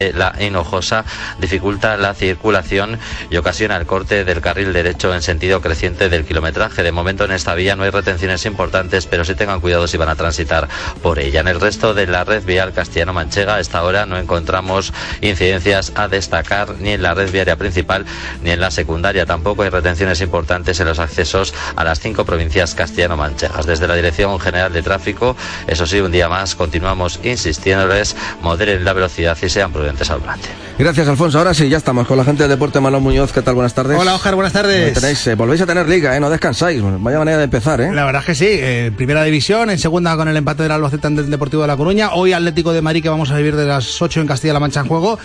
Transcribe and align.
La 0.00 0.34
Hinojosa 0.40 1.04
dificulta 1.38 1.96
la 1.96 2.14
circulación 2.14 2.98
y 3.30 3.36
ocasiona 3.36 3.76
el 3.76 3.86
corte 3.86 4.24
del 4.24 4.40
carril 4.40 4.72
derecho 4.72 5.14
en 5.14 5.22
sentido 5.22 5.60
creciente 5.60 6.08
del 6.08 6.24
kilometraje. 6.24 6.82
De 6.82 6.90
momento 6.90 7.24
en 7.24 7.30
esta 7.30 7.54
vía 7.54 7.76
no 7.76 7.84
hay 7.84 7.90
retenciones 7.90 8.44
importantes, 8.44 9.06
pero 9.06 9.24
sí 9.24 9.36
tengan 9.36 9.60
cuidado 9.60 9.86
si 9.86 9.96
van 9.96 10.08
a 10.08 10.16
transitar 10.16 10.68
por 11.00 11.20
ella. 11.20 11.42
En 11.42 11.46
el 11.46 11.60
resto 11.60 11.94
de 11.94 12.08
la 12.08 12.24
red 12.24 12.42
vial 12.42 12.72
castellano-manchega, 12.72 13.54
a 13.54 13.60
esta 13.60 13.84
hora 13.84 14.04
no 14.04 14.18
encontramos 14.18 14.92
incidencias 15.20 15.92
a 15.94 16.08
destacar 16.08 16.74
ni 16.80 16.90
en 16.90 17.02
la 17.02 17.14
red 17.14 17.30
viaria 17.30 17.54
principal 17.54 18.04
ni 18.42 18.50
en 18.50 18.58
la 18.58 18.72
secundaria. 18.72 19.26
Tampoco 19.26 19.62
hay 19.62 19.68
retenciones 19.68 20.20
importantes 20.20 20.80
en 20.80 20.88
los 20.88 20.98
accesos 20.98 21.54
a 21.76 21.84
las 21.84 22.00
cinco 22.00 22.24
provincias 22.24 22.74
castellano-manchegas. 22.74 23.64
Desde 23.64 23.86
la 23.86 23.94
Dirección 23.94 24.40
General 24.40 24.72
de 24.72 24.82
Tráfico, 24.82 25.36
eso 25.68 25.86
sí, 25.86 26.00
un 26.00 26.10
día 26.10 26.28
más 26.28 26.56
continuamos 26.56 27.20
insistiéndoles, 27.22 28.16
moderen 28.42 28.84
la 28.84 28.92
velocidad 28.92 29.38
y 29.40 29.48
sean 29.48 29.70
prudentes 29.70 29.83
al 29.88 30.20
volante. 30.20 30.48
Gracias, 30.78 31.06
Alfonso. 31.06 31.38
Ahora 31.38 31.54
sí, 31.54 31.68
ya 31.68 31.76
estamos 31.76 32.06
con 32.06 32.16
la 32.16 32.24
gente 32.24 32.42
del 32.42 32.50
Deporte 32.50 32.80
Malón 32.80 33.02
Muñoz. 33.02 33.32
¿Qué 33.32 33.42
tal? 33.42 33.54
Buenas 33.54 33.74
tardes. 33.74 33.96
Hola, 33.96 34.14
Ojar, 34.14 34.34
buenas 34.34 34.52
tardes. 34.52 34.94
Tenéis, 34.94 35.24
eh, 35.28 35.34
volvéis 35.36 35.60
a 35.60 35.66
tener 35.66 35.88
liga, 35.88 36.16
¿eh? 36.16 36.20
No 36.20 36.28
descansáis. 36.28 36.82
Vaya 36.82 37.18
manera 37.18 37.38
de 37.38 37.44
empezar, 37.44 37.80
¿eh? 37.80 37.92
La 37.92 38.04
verdad 38.04 38.22
es 38.22 38.26
que 38.26 38.34
sí. 38.34 38.46
Eh, 38.48 38.90
primera 38.96 39.22
división, 39.22 39.70
en 39.70 39.78
segunda 39.78 40.16
con 40.16 40.26
el 40.26 40.36
empate 40.36 40.64
del 40.64 40.72
Albacete 40.72 41.08
del 41.10 41.30
Deportivo 41.30 41.62
de 41.62 41.68
La 41.68 41.76
Coruña. 41.76 42.14
Hoy 42.14 42.32
Atlético 42.32 42.72
de 42.72 42.82
Madrid 42.82 43.02
que 43.02 43.08
vamos 43.08 43.30
a 43.30 43.36
vivir 43.36 43.54
de 43.54 43.66
las 43.66 44.02
8 44.02 44.22
en 44.22 44.26
Castilla-La 44.26 44.58
Mancha 44.58 44.80
en 44.80 44.88
juego. 44.88 45.18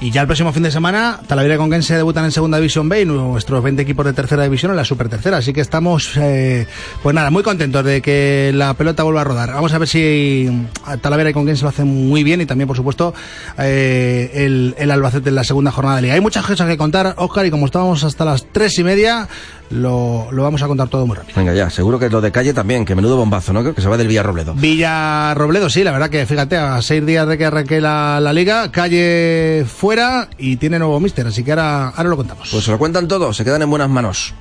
Y 0.00 0.10
ya 0.10 0.20
el 0.20 0.26
próximo 0.26 0.52
fin 0.52 0.62
de 0.62 0.70
semana, 0.70 1.20
Talavera 1.26 1.54
y 1.54 1.58
Conquense 1.58 1.96
debutan 1.96 2.24
en 2.24 2.32
segunda 2.32 2.58
división 2.58 2.88
B 2.88 3.02
y 3.02 3.04
nuestros 3.04 3.62
20 3.62 3.82
equipos 3.82 4.06
de 4.06 4.12
tercera 4.12 4.44
división 4.44 4.70
en 4.70 4.76
la 4.76 4.84
super 4.84 5.08
tercera. 5.08 5.38
Así 5.38 5.52
que 5.52 5.60
estamos, 5.60 6.12
eh, 6.16 6.66
pues 7.02 7.14
nada, 7.14 7.30
muy 7.30 7.42
contentos 7.42 7.84
de 7.84 8.02
que 8.02 8.52
la 8.54 8.74
pelota 8.74 9.02
vuelva 9.02 9.22
a 9.22 9.24
rodar. 9.24 9.52
Vamos 9.52 9.72
a 9.72 9.78
ver 9.78 9.88
si 9.88 10.68
Talavera 11.00 11.30
y 11.30 11.32
Conquense 11.32 11.62
lo 11.62 11.70
hacen 11.70 12.08
muy 12.08 12.22
bien 12.22 12.40
y 12.40 12.46
también, 12.46 12.68
por 12.68 12.76
supuesto, 12.76 13.14
eh, 13.58 14.01
el, 14.34 14.74
el 14.78 14.90
Albacete 14.90 15.28
en 15.28 15.34
la 15.34 15.44
segunda 15.44 15.70
jornada 15.70 15.96
de 15.96 16.02
liga. 16.02 16.14
Hay 16.14 16.20
muchas 16.20 16.44
cosas 16.44 16.68
que 16.68 16.76
contar, 16.76 17.14
Oscar, 17.18 17.46
y 17.46 17.50
como 17.50 17.66
estábamos 17.66 18.04
hasta 18.04 18.24
las 18.24 18.46
tres 18.52 18.78
y 18.78 18.84
media, 18.84 19.28
lo, 19.70 20.28
lo, 20.30 20.42
vamos 20.42 20.62
a 20.62 20.66
contar 20.66 20.88
todo 20.88 21.06
muy 21.06 21.16
rápido. 21.16 21.34
Venga, 21.36 21.54
ya, 21.54 21.70
seguro 21.70 21.98
que 21.98 22.08
lo 22.08 22.20
de 22.20 22.32
calle 22.32 22.52
también, 22.52 22.84
que 22.84 22.94
menudo 22.94 23.16
bombazo, 23.16 23.52
¿no? 23.52 23.74
Que 23.74 23.80
se 23.80 23.88
va 23.88 23.96
del 23.96 24.08
Villarrobledo. 24.08 24.54
Villarrobledo, 24.54 25.70
sí, 25.70 25.84
la 25.84 25.92
verdad 25.92 26.10
que 26.10 26.26
fíjate, 26.26 26.56
a 26.56 26.80
seis 26.82 27.04
días 27.04 27.26
de 27.26 27.38
que 27.38 27.44
arranque 27.44 27.80
la, 27.80 28.20
la 28.20 28.32
liga, 28.32 28.70
calle 28.70 29.64
fuera 29.66 30.28
y 30.38 30.56
tiene 30.56 30.78
nuevo 30.78 30.98
mister, 31.00 31.26
así 31.26 31.44
que 31.44 31.52
ahora, 31.52 31.88
ahora 31.88 32.10
lo 32.10 32.16
contamos. 32.16 32.48
Pues 32.50 32.64
se 32.64 32.70
lo 32.70 32.78
cuentan 32.78 33.08
todo, 33.08 33.32
se 33.32 33.44
quedan 33.44 33.62
en 33.62 33.70
buenas 33.70 33.88
manos. 33.88 34.34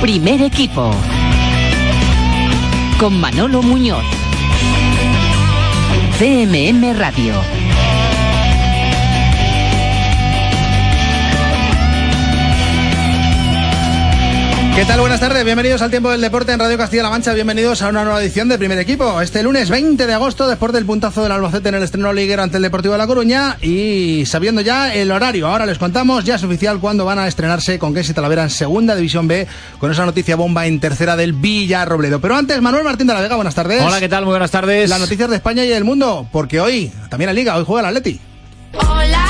Primer 0.00 0.42
equipo 0.42 0.90
con 3.02 3.18
Manolo 3.18 3.62
Muñoz. 3.62 4.04
CMM 6.20 6.96
Radio. 6.96 7.61
¿Qué 14.74 14.86
tal? 14.86 15.00
Buenas 15.00 15.20
tardes, 15.20 15.44
bienvenidos 15.44 15.82
al 15.82 15.90
Tiempo 15.90 16.10
del 16.10 16.22
Deporte 16.22 16.50
en 16.50 16.58
Radio 16.58 16.78
Castilla-La 16.78 17.10
Mancha, 17.10 17.34
bienvenidos 17.34 17.82
a 17.82 17.88
una 17.88 18.04
nueva 18.04 18.22
edición 18.22 18.48
de 18.48 18.56
Primer 18.56 18.78
Equipo. 18.78 19.20
Este 19.20 19.42
lunes 19.42 19.68
20 19.68 20.06
de 20.06 20.14
agosto, 20.14 20.48
después 20.48 20.72
del 20.72 20.86
puntazo 20.86 21.22
del 21.22 21.30
Albacete 21.30 21.68
en 21.68 21.74
el 21.74 21.82
estreno 21.82 22.10
liguero 22.12 22.42
ante 22.42 22.56
el 22.56 22.62
Deportivo 22.62 22.92
de 22.92 22.98
La 22.98 23.06
Coruña 23.06 23.58
y 23.60 24.24
sabiendo 24.24 24.62
ya 24.62 24.94
el 24.94 25.10
horario, 25.12 25.46
ahora 25.46 25.66
les 25.66 25.76
contamos, 25.76 26.24
ya 26.24 26.36
es 26.36 26.42
oficial 26.42 26.80
cuándo 26.80 27.04
van 27.04 27.18
a 27.18 27.28
estrenarse 27.28 27.78
con 27.78 27.92
Quesy 27.92 28.14
Talavera 28.14 28.44
en 28.44 28.50
Segunda 28.50 28.96
División 28.96 29.28
B, 29.28 29.46
con 29.78 29.90
esa 29.92 30.06
noticia 30.06 30.36
bomba 30.36 30.66
en 30.66 30.80
tercera 30.80 31.16
del 31.16 31.34
Villarrobledo. 31.34 32.20
Pero 32.20 32.34
antes, 32.34 32.60
Manuel 32.62 32.84
Martín 32.84 33.06
de 33.06 33.12
la 33.12 33.20
Vega, 33.20 33.36
buenas 33.36 33.54
tardes. 33.54 33.82
Hola, 33.82 34.00
¿qué 34.00 34.08
tal? 34.08 34.24
Muy 34.24 34.32
buenas 34.32 34.50
tardes. 34.50 34.88
Las 34.88 35.00
noticias 35.00 35.28
de 35.28 35.36
España 35.36 35.64
y 35.64 35.68
del 35.68 35.84
mundo, 35.84 36.26
porque 36.32 36.60
hoy, 36.60 36.90
también 37.10 37.26
la 37.26 37.34
Liga, 37.34 37.56
hoy 37.56 37.64
juega 37.66 37.88
el 37.88 37.94
Atleti. 37.94 38.18
Hola, 38.74 39.26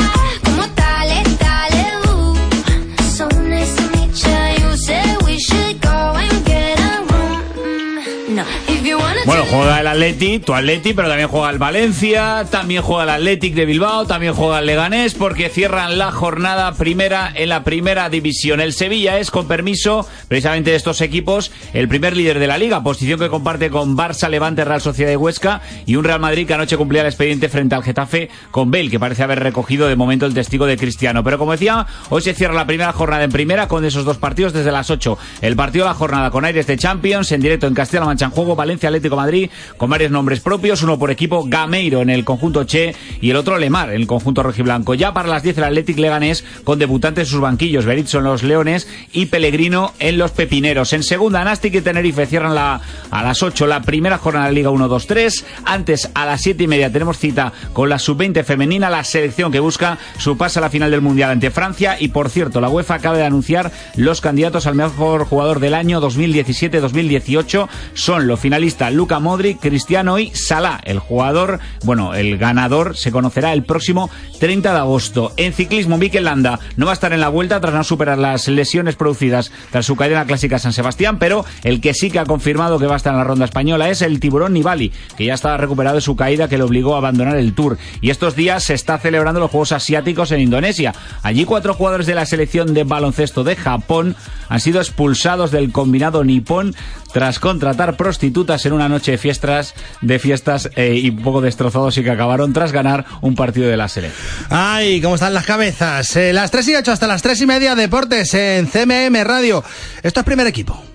Bueno, 9.33 9.47
juega 9.49 9.81
el 9.81 9.87
Atleti, 9.87 10.41
tu 10.41 10.53
Atleti, 10.53 10.93
pero 10.93 11.09
también 11.09 11.31
juega 11.31 11.49
el 11.49 11.57
Valencia, 11.57 12.45
también 12.51 12.83
juega 12.83 13.05
el 13.05 13.09
Athletic 13.09 13.55
de 13.55 13.65
Bilbao, 13.65 14.05
también 14.05 14.35
juega 14.35 14.59
el 14.59 14.67
Leganés, 14.67 15.15
porque 15.15 15.49
cierran 15.49 15.97
la 15.97 16.13
jornada 16.13 16.75
primera 16.75 17.33
en 17.35 17.49
la 17.49 17.65
primera 17.65 18.11
división. 18.11 18.61
El 18.61 18.75
Sevilla 18.75 19.19
es, 19.19 19.31
con 19.31 19.49
permiso, 19.49 20.07
precisamente 20.29 20.73
de 20.73 20.77
estos 20.77 21.01
equipos, 21.01 21.51
el 21.73 21.89
primer 21.89 22.15
líder 22.15 22.41
de 22.41 22.47
la 22.47 22.59
liga, 22.59 22.83
posición 22.83 23.19
que 23.19 23.31
comparte 23.31 23.71
con 23.71 23.97
Barça, 23.97 24.29
Levante, 24.29 24.67
Real 24.67 24.83
Sociedad 24.83 25.11
y 25.11 25.17
Huesca, 25.17 25.63
y 25.87 25.97
un 25.97 26.05
Real 26.05 26.21
Madrid 26.21 26.47
que 26.47 26.53
anoche 26.53 26.77
cumplía 26.77 27.01
el 27.01 27.07
expediente 27.07 27.49
frente 27.49 27.75
al 27.75 27.83
Getafe 27.83 28.29
con 28.51 28.71
Bale, 28.71 28.91
que 28.91 29.01
parece 29.01 29.23
haber 29.23 29.41
recogido 29.41 29.89
de 29.89 29.97
momento 29.97 30.27
el 30.27 30.35
testigo 30.35 30.67
de 30.67 30.77
Cristiano. 30.77 31.25
Pero 31.25 31.39
como 31.39 31.53
decía, 31.53 31.87
hoy 32.11 32.21
se 32.21 32.35
cierra 32.35 32.53
la 32.53 32.67
primera 32.67 32.93
jornada 32.93 33.25
en 33.25 33.33
primera 33.33 33.67
con 33.67 33.83
esos 33.87 34.05
dos 34.05 34.19
partidos 34.19 34.53
desde 34.53 34.73
las 34.73 34.91
8. 34.91 35.17
El 35.41 35.57
partido 35.57 35.87
de 35.87 35.91
la 35.93 35.95
jornada 35.95 36.31
con 36.31 36.45
aires 36.45 36.67
de 36.67 36.77
Champions, 36.77 37.33
en 37.33 37.41
directo 37.41 37.67
en 37.67 37.73
Castilla-La 37.73 38.05
Mancha 38.05 38.27
en 38.27 38.31
juego, 38.31 38.55
Valencia 38.55 38.91
Atlético 38.91 39.17
de 39.17 39.22
Madrid, 39.23 39.51
con 39.77 39.91
varios 39.91 40.11
nombres 40.11 40.41
propios, 40.41 40.83
uno 40.83 40.99
por 40.99 41.11
equipo, 41.11 41.45
Gameiro 41.47 42.03
en 42.03 42.11
el 42.11 42.25
conjunto 42.25 42.65
Che 42.65 42.95
y 43.21 43.31
el 43.31 43.37
otro 43.37 43.59
Lemar 43.59 43.91
en 43.91 44.01
el 44.01 44.07
conjunto 44.07 44.43
rojiblanco. 44.43 44.95
Ya 44.95 45.13
para 45.13 45.29
las 45.29 45.43
10 45.43 45.59
el 45.59 45.65
Athletic 45.65 45.99
Leganés 45.99 46.45
con 46.65 46.79
debutantes 46.79 47.29
en 47.29 47.31
sus 47.31 47.41
banquillos, 47.41 47.85
Berizzo 47.85 48.19
en 48.19 48.25
los 48.25 48.43
Leones 48.43 48.89
y 49.13 49.27
Pellegrino 49.27 49.93
en 49.99 50.19
los 50.19 50.33
Pepineros. 50.33 50.93
En 50.93 51.03
segunda, 51.03 51.45
Nastic 51.45 51.75
y 51.75 51.81
Tenerife 51.81 52.27
cierran 52.27 52.55
la, 52.55 52.81
a 53.11 53.23
las 53.23 53.43
8 53.43 53.67
la 53.67 53.83
primera 53.83 54.19
jornada 54.19 54.47
de 54.47 54.53
Liga 54.53 54.71
1-2-3. 54.71 55.45
Antes, 55.65 56.11
a 56.15 56.27
las 56.27 56.41
7 56.43 56.65
y 56.65 56.67
media, 56.67 56.93
tenemos 56.93 57.19
cita 57.19 57.53
con 57.73 57.89
la 57.89 57.99
sub-20 57.99 58.45
femenina, 58.45 58.91
la 58.91 59.05
selección 59.05 59.53
que 59.53 59.61
busca 59.61 59.99
su 60.19 60.37
pase 60.37 60.59
a 60.59 60.63
la 60.63 60.71
final 60.71 60.91
del 60.91 61.01
Mundial 61.01 61.31
ante 61.31 61.51
Francia. 61.51 61.97
Y 61.99 62.09
por 62.09 62.29
cierto, 62.29 62.61
la 62.61 62.69
UEFA 62.69 62.95
acaba 62.95 63.17
de 63.17 63.25
anunciar 63.25 63.71
los 63.97 64.21
candidatos 64.21 64.67
al 64.67 64.75
mejor 64.75 65.25
jugador 65.25 65.61
del 65.61 65.75
año 65.75 66.01
2017-2018. 66.01 67.69
Son 67.95 68.27
los 68.27 68.41
finalistas 68.41 68.93
Luca 69.03 69.19
Modric, 69.19 69.59
Cristiano 69.59 70.21
y 70.21 70.31
Salah. 70.31 70.81
El 70.85 71.01
jugador, 71.01 71.59
bueno, 71.83 72.15
el 72.15 72.39
ganador 72.39 72.97
se 72.97 73.11
conocerá 73.11 73.53
el 73.53 73.65
próximo 73.65 74.09
30 74.39 74.73
de 74.73 74.79
agosto. 74.79 75.33
En 75.37 75.53
ciclismo, 75.53 75.99
Mikel 75.99 76.23
Landa 76.23 76.61
no 76.77 76.87
va 76.87 76.93
a 76.93 76.95
estar 76.95 77.13
en 77.13 77.21
la 77.21 77.29
vuelta 77.29 77.61
tras 77.61 77.75
no 77.75 77.83
superar 77.83 78.17
las 78.17 78.47
lesiones 78.47 78.95
producidas 78.95 79.51
tras 79.73 79.87
su 79.87 79.97
caída 79.97 80.13
en 80.13 80.21
la 80.21 80.27
clásica 80.27 80.61
San 80.61 80.73
Sebastián, 80.73 81.19
pero 81.19 81.45
el 81.65 81.81
que 81.81 81.95
sí 81.95 82.13
que 82.13 82.21
ha 82.21 82.27
confirmado 82.27 82.79
que 82.79 82.87
va 82.87 82.95
a 82.95 82.97
estar 82.97 83.13
en 83.13 83.19
la 83.19 83.25
ronda 83.25 83.45
española 83.45 83.91
es 83.91 84.03
el 84.03 84.21
tiburón 84.21 84.53
Nibali, 84.53 84.93
que 85.17 85.25
ya 85.25 85.35
está 85.35 85.57
recuperado 85.57 85.97
de 85.97 86.01
su 86.01 86.15
caída 86.15 86.47
que 86.47 86.59
le 86.59 86.63
obligó 86.63 86.95
a 86.95 86.99
abandonar 86.99 87.37
el 87.37 87.55
Tour. 87.55 87.79
Y 88.01 88.11
estos 88.11 88.37
días 88.37 88.63
se 88.63 88.75
está 88.75 88.99
celebrando 88.99 89.41
los 89.41 89.51
Juegos 89.51 89.73
Asiáticos 89.73 90.31
en 90.31 90.43
Indonesia. 90.43 90.95
Allí 91.25 91.45
cuatro 91.45 91.75
jugadores 91.75 92.07
de 92.07 92.15
la 92.15 92.25
selección 92.25 92.73
de 92.73 92.85
baloncesto 92.85 93.43
de 93.43 93.57
Japón 93.57 94.15
han 94.49 94.61
sido 94.61 94.81
expulsados 94.81 95.51
del 95.51 95.73
combinado 95.73 96.23
nipón 96.23 96.77
tras 97.13 97.39
contratar 97.39 97.97
prostitutas 97.97 98.65
en 98.67 98.73
una 98.73 98.89
noche 98.89 99.13
de 99.13 99.19
fiestas, 99.19 99.75
de 100.01 100.19
fiestas 100.19 100.71
eh, 100.77 100.95
y 100.95 101.11
un 101.11 101.23
poco 101.23 101.41
destrozados 101.41 101.97
y 101.99 102.05
que 102.05 102.11
acabaron 102.11 102.53
tras 102.53 102.73
ganar 102.73 103.05
un 103.21 103.35
partido 103.35 103.69
de 103.69 103.77
la 103.77 103.89
selección. 103.89 104.27
Ay, 104.51 105.01
¿cómo 105.01 105.15
están 105.15 105.35
las 105.35 105.47
cabezas? 105.47 106.17
Eh, 106.17 106.33
las 106.33 106.51
3 106.51 106.69
y 106.69 106.75
8 106.77 106.93
hasta 106.93 107.07
las 107.07 107.23
3 107.23 107.41
y 107.41 107.47
media, 107.47 107.75
deportes 107.75 108.35
en 108.35 108.67
CMM 108.67 109.25
Radio. 109.25 109.63
Esto 110.03 110.21
es 110.21 110.27
primer 110.27 110.47
equipo. 110.47 110.92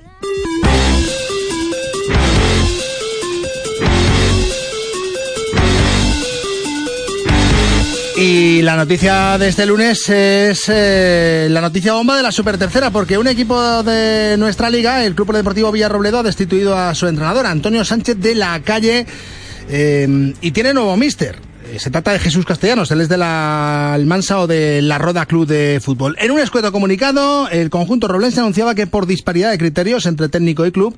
Y 8.20 8.64
la 8.64 8.76
noticia 8.76 9.38
de 9.38 9.48
este 9.48 9.68
lunes 9.68 10.10
es 10.10 10.64
eh, 10.70 11.48
la 11.52 11.62
noticia 11.62 11.94
bomba 11.94 12.18
de 12.18 12.24
la 12.24 12.32
Super 12.32 12.58
Tercera, 12.58 12.90
porque 12.90 13.16
un 13.16 13.28
equipo 13.28 13.84
de 13.84 14.36
nuestra 14.40 14.72
liga, 14.72 15.06
el 15.06 15.14
Club 15.14 15.34
Deportivo 15.34 15.72
Villarrobledo, 15.72 16.18
ha 16.18 16.24
destituido 16.24 16.76
a 16.76 16.96
su 16.96 17.06
entrenador, 17.06 17.46
Antonio 17.46 17.86
Sánchez 17.86 18.18
de 18.18 18.34
la 18.34 18.60
Calle, 18.64 19.06
eh, 19.70 20.34
y 20.42 20.50
tiene 20.50 20.74
nuevo 20.74 20.98
mister. 20.98 21.47
Eh, 21.70 21.80
Se 21.80 21.90
trata 21.92 22.12
de 22.12 22.20
Jesús 22.20 22.46
Castellanos, 22.46 22.92
él 22.92 23.02
es 23.02 23.10
de 23.10 23.18
la 23.18 23.94
Almansa 23.94 24.40
o 24.40 24.48
de 24.48 24.82
la 24.82 24.98
Roda 24.98 25.26
Club 25.26 25.48
de 25.48 25.80
Fútbol. 25.84 26.16
En 26.20 26.32
un 26.32 26.40
escueto 26.40 26.72
comunicado, 26.72 27.50
el 27.50 27.70
conjunto 27.70 28.08
roblense 28.08 28.40
anunciaba 28.40 28.76
que 28.76 28.88
por 28.88 29.06
disparidad 29.06 29.52
de 29.52 29.58
criterios 29.58 30.06
entre 30.06 30.30
técnico 30.30 30.66
y 30.66 30.72
club, 30.72 30.98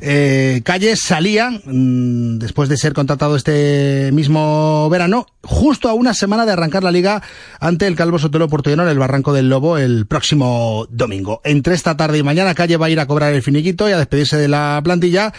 eh, 0.00 0.60
Calle 0.64 0.96
salía, 0.96 1.50
mm, 1.50 2.38
después 2.38 2.68
de 2.68 2.76
ser 2.76 2.92
contratado 2.92 3.36
este 3.36 4.10
mismo 4.12 4.88
verano, 4.90 5.26
justo 5.42 5.88
a 5.88 5.94
una 5.94 6.14
semana 6.14 6.46
de 6.46 6.52
arrancar 6.52 6.82
la 6.82 6.90
liga 6.90 7.22
ante 7.60 7.86
el 7.86 7.96
Calvo 7.96 8.18
Sotelo 8.18 8.48
Portuguero 8.48 8.82
en 8.82 8.88
el 8.88 8.98
Barranco 8.98 9.32
del 9.32 9.48
Lobo 9.48 9.78
el 9.78 10.06
próximo 10.06 10.86
domingo. 10.90 11.40
Entre 11.44 11.74
esta 11.74 11.96
tarde 11.96 12.18
y 12.18 12.22
mañana, 12.22 12.54
Calle 12.54 12.76
va 12.76 12.86
a 12.86 12.90
ir 12.90 13.00
a 13.00 13.06
cobrar 13.06 13.32
el 13.32 13.42
finiquito 13.42 13.88
y 13.88 13.92
a 13.92 13.98
despedirse 13.98 14.36
de 14.36 14.48
la 14.48 14.80
plantilla. 14.82 15.32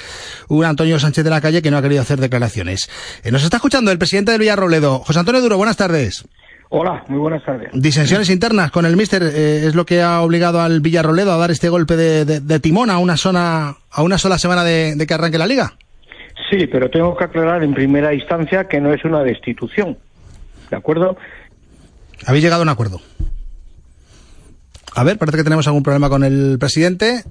Un 0.48 0.66
Antonio 0.66 1.00
Sánchez 1.00 1.24
de 1.24 1.30
la 1.30 1.42
Calle 1.42 1.62
que 1.62 1.72
no 1.72 1.78
ha 1.78 1.82
querido 1.82 2.02
hacer 2.02 2.20
declaraciones. 2.20 2.90
Eh, 3.24 3.32
nos 3.32 3.44
está 3.44 3.58
escuchando 3.58 3.92
el 3.92 3.98
presidente 3.98 4.32
del 4.32 4.42
Villarrobledo, 4.68 5.00
José 5.00 5.20
Antonio 5.20 5.42
Duro. 5.42 5.58
Buenas 5.58 5.78
tardes. 5.78 6.26
Hola, 6.70 7.04
muy 7.08 7.20
buenas 7.20 7.44
tardes. 7.46 7.70
Disensiones 7.74 8.30
internas 8.30 8.72
con 8.72 8.86
el 8.86 8.98
míster 8.98 9.22
eh, 9.24 9.68
es 9.68 9.76
lo 9.76 9.86
que 9.86 10.02
ha 10.02 10.22
obligado 10.22 10.60
al 10.62 10.82
Villarrobledo 10.82 11.32
a 11.32 11.38
dar 11.38 11.52
este 11.52 11.70
golpe 11.70 11.96
de, 11.96 12.26
de- 12.26 12.40
de 12.42 12.60
timón 12.60 12.90
a 12.90 12.98
una 12.98 13.16
zona, 13.18 13.76
a 13.92 14.02
una 14.02 14.18
sola 14.18 14.38
semana 14.40 14.64
de, 14.64 14.96
de 14.96 15.08
que 15.08 15.14
arranque 15.14 15.38
la 15.38 15.46
liga. 15.48 15.74
Sí, 16.50 16.68
pero 16.68 16.90
tengo 16.90 17.16
que 17.16 17.24
aclarar 17.26 17.64
en 17.64 17.74
primera 17.74 18.14
instancia 18.14 18.68
que 18.68 18.82
no 18.82 18.92
es 18.94 19.06
una 19.06 19.22
destitución. 19.24 19.98
¿De 20.70 20.76
acuerdo? 20.76 21.16
Habéis 22.26 22.44
llegado 22.44 22.62
a 22.62 22.64
un 22.64 22.70
acuerdo. 22.70 23.00
A 24.96 25.04
ver, 25.04 25.18
parece 25.18 25.38
que 25.38 25.44
tenemos 25.44 25.68
algún 25.68 25.84
problema 25.84 26.10
con 26.10 26.24
el 26.24 26.58
presidente. 26.60 27.24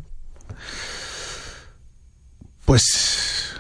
Pues 2.65 2.83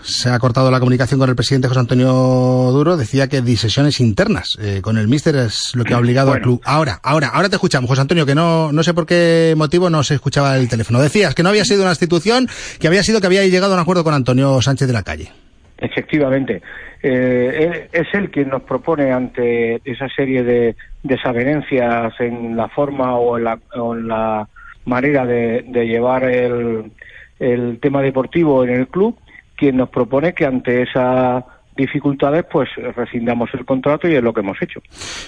se 0.04 0.28
ha 0.30 0.38
cortado 0.38 0.70
la 0.70 0.78
comunicación 0.78 1.18
con 1.18 1.28
el 1.28 1.34
presidente 1.36 1.66
José 1.68 1.80
Antonio 1.80 2.12
Duro. 2.12 2.96
Decía 2.96 3.28
que 3.28 3.40
disesiones 3.40 4.00
internas 4.00 4.56
eh, 4.60 4.80
con 4.82 4.98
el 4.98 5.08
míster 5.08 5.34
es 5.36 5.72
lo 5.74 5.84
que 5.84 5.94
ha 5.94 5.98
obligado 5.98 6.32
al 6.32 6.40
club. 6.42 6.60
Ahora, 6.64 7.00
ahora, 7.02 7.28
ahora 7.28 7.48
te 7.48 7.56
escuchamos, 7.56 7.88
José 7.88 8.02
Antonio, 8.02 8.26
que 8.26 8.34
no, 8.34 8.70
no 8.72 8.82
sé 8.82 8.92
por 8.94 9.06
qué 9.06 9.54
motivo 9.56 9.88
no 9.90 10.02
se 10.04 10.14
escuchaba 10.14 10.56
el 10.56 10.68
teléfono. 10.68 11.00
Decías 11.00 11.34
que 11.34 11.42
no 11.42 11.48
había 11.48 11.64
sido 11.64 11.82
una 11.82 11.90
institución, 11.92 12.48
que 12.78 12.86
había 12.88 13.02
sido 13.02 13.20
que 13.20 13.26
había 13.26 13.44
llegado 13.46 13.72
a 13.72 13.76
un 13.76 13.82
acuerdo 13.82 14.04
con 14.04 14.14
Antonio 14.14 14.60
Sánchez 14.60 14.86
de 14.86 14.92
la 14.94 15.02
Calle. 15.02 15.32
Efectivamente. 15.78 16.62
Eh, 17.02 17.64
él- 17.64 17.88
es 17.92 18.06
él 18.14 18.30
quien 18.30 18.48
nos 18.48 18.62
propone 18.62 19.12
ante 19.12 19.80
esa 19.84 20.08
serie 20.14 20.42
de 20.42 20.76
desavenencias 21.02 22.12
en 22.20 22.56
la 22.56 22.68
forma 22.68 23.16
o 23.16 23.36
en 23.38 23.44
la, 23.44 23.58
o 23.76 23.94
en 23.94 24.08
la 24.08 24.48
manera 24.86 25.26
de, 25.26 25.64
de 25.68 25.86
llevar 25.86 26.24
el, 26.24 26.92
el 27.38 27.78
tema 27.80 28.02
deportivo 28.02 28.64
en 28.64 28.70
el 28.70 28.88
club, 28.88 29.16
quien 29.56 29.76
nos 29.76 29.88
propone 29.88 30.34
que 30.34 30.44
ante 30.44 30.82
esas 30.82 31.44
dificultades 31.76 32.44
pues 32.50 32.68
rescindamos 32.94 33.50
el 33.54 33.64
contrato 33.64 34.08
y 34.08 34.14
es 34.14 34.22
lo 34.22 34.32
que 34.32 34.40
hemos 34.40 34.60
hecho. 34.62 34.80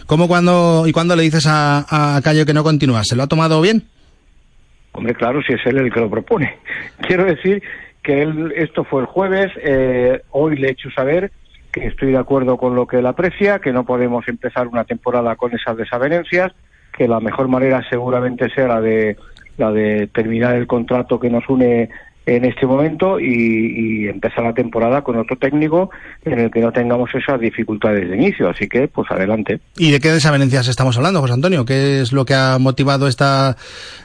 ¿Cómo 0.07 0.29
cuando, 0.29 0.85
y 0.87 0.93
cuándo 0.93 1.17
le 1.17 1.23
dices 1.23 1.47
a, 1.49 2.17
a 2.17 2.21
Calle 2.23 2.47
que 2.47 2.55
no 2.55 2.63
continúa? 2.63 3.05
¿Se 3.05 3.17
lo 3.17 3.25
ha 3.25 3.27
tomado 3.27 3.61
bien? 3.61 3.83
Hombre, 4.93 5.15
claro, 5.15 5.43
si 5.43 5.53
es 5.53 5.61
él 5.67 5.79
el 5.79 5.93
que 5.93 6.01
lo 6.01 6.09
propone. 6.11 6.57
Quiero 7.07 7.25
decir 7.25 7.63
que 8.03 8.23
él, 8.23 8.53
esto 8.57 8.85
fue 8.85 9.03
el 9.03 9.07
jueves, 9.07 9.53
eh, 9.63 10.23
hoy 10.31 10.57
le 10.57 10.69
he 10.69 10.71
hecho 10.71 10.91
saber 10.91 11.33
que 11.73 11.87
estoy 11.87 12.13
de 12.13 12.19
acuerdo 12.19 12.57
con 12.57 12.75
lo 12.75 12.87
que 12.87 12.99
él 12.99 13.07
aprecia, 13.07 13.59
que 13.59 13.73
no 13.73 13.85
podemos 13.85 14.27
empezar 14.29 14.67
una 14.69 14.85
temporada 14.85 15.37
con 15.37 15.53
esas 15.55 15.77
desavenencias, 15.77 16.53
que 16.97 17.09
la 17.09 17.21
mejor 17.21 17.49
manera 17.49 17.85
seguramente 17.91 18.49
sea 18.51 18.69
la 18.69 18.81
de, 18.81 19.17
la 19.59 19.73
de 19.73 20.07
terminar 20.07 20.55
el 20.55 20.67
contrato 20.67 21.21
que 21.21 21.29
nos 21.29 21.47
une 21.49 21.91
en 22.27 22.45
este 22.45 22.67
momento 22.67 23.21
y, 23.21 24.03
y 24.05 24.09
empezar 24.09 24.43
la 24.45 24.53
temporada 24.53 25.03
con 25.03 25.17
otro 25.17 25.37
técnico 25.37 25.91
en 26.25 26.41
el 26.41 26.51
que 26.51 26.61
no 26.61 26.73
tengamos 26.73 27.15
esas 27.15 27.41
dificultades 27.41 28.11
de 28.11 28.17
inicio. 28.17 28.49
Así 28.49 28.69
que, 28.69 28.89
pues 28.89 29.09
adelante. 29.11 29.61
¿Y 29.79 29.93
de 29.93 30.01
qué 30.01 30.11
desavenencias 30.11 30.67
estamos 30.69 30.97
hablando, 30.97 31.21
José 31.21 31.35
Antonio? 31.35 31.65
¿Qué 31.65 32.01
es 32.01 32.13
lo 32.13 32.25
que 32.25 32.35
ha 32.35 32.59
motivado 32.59 33.07
esta, 33.07 33.57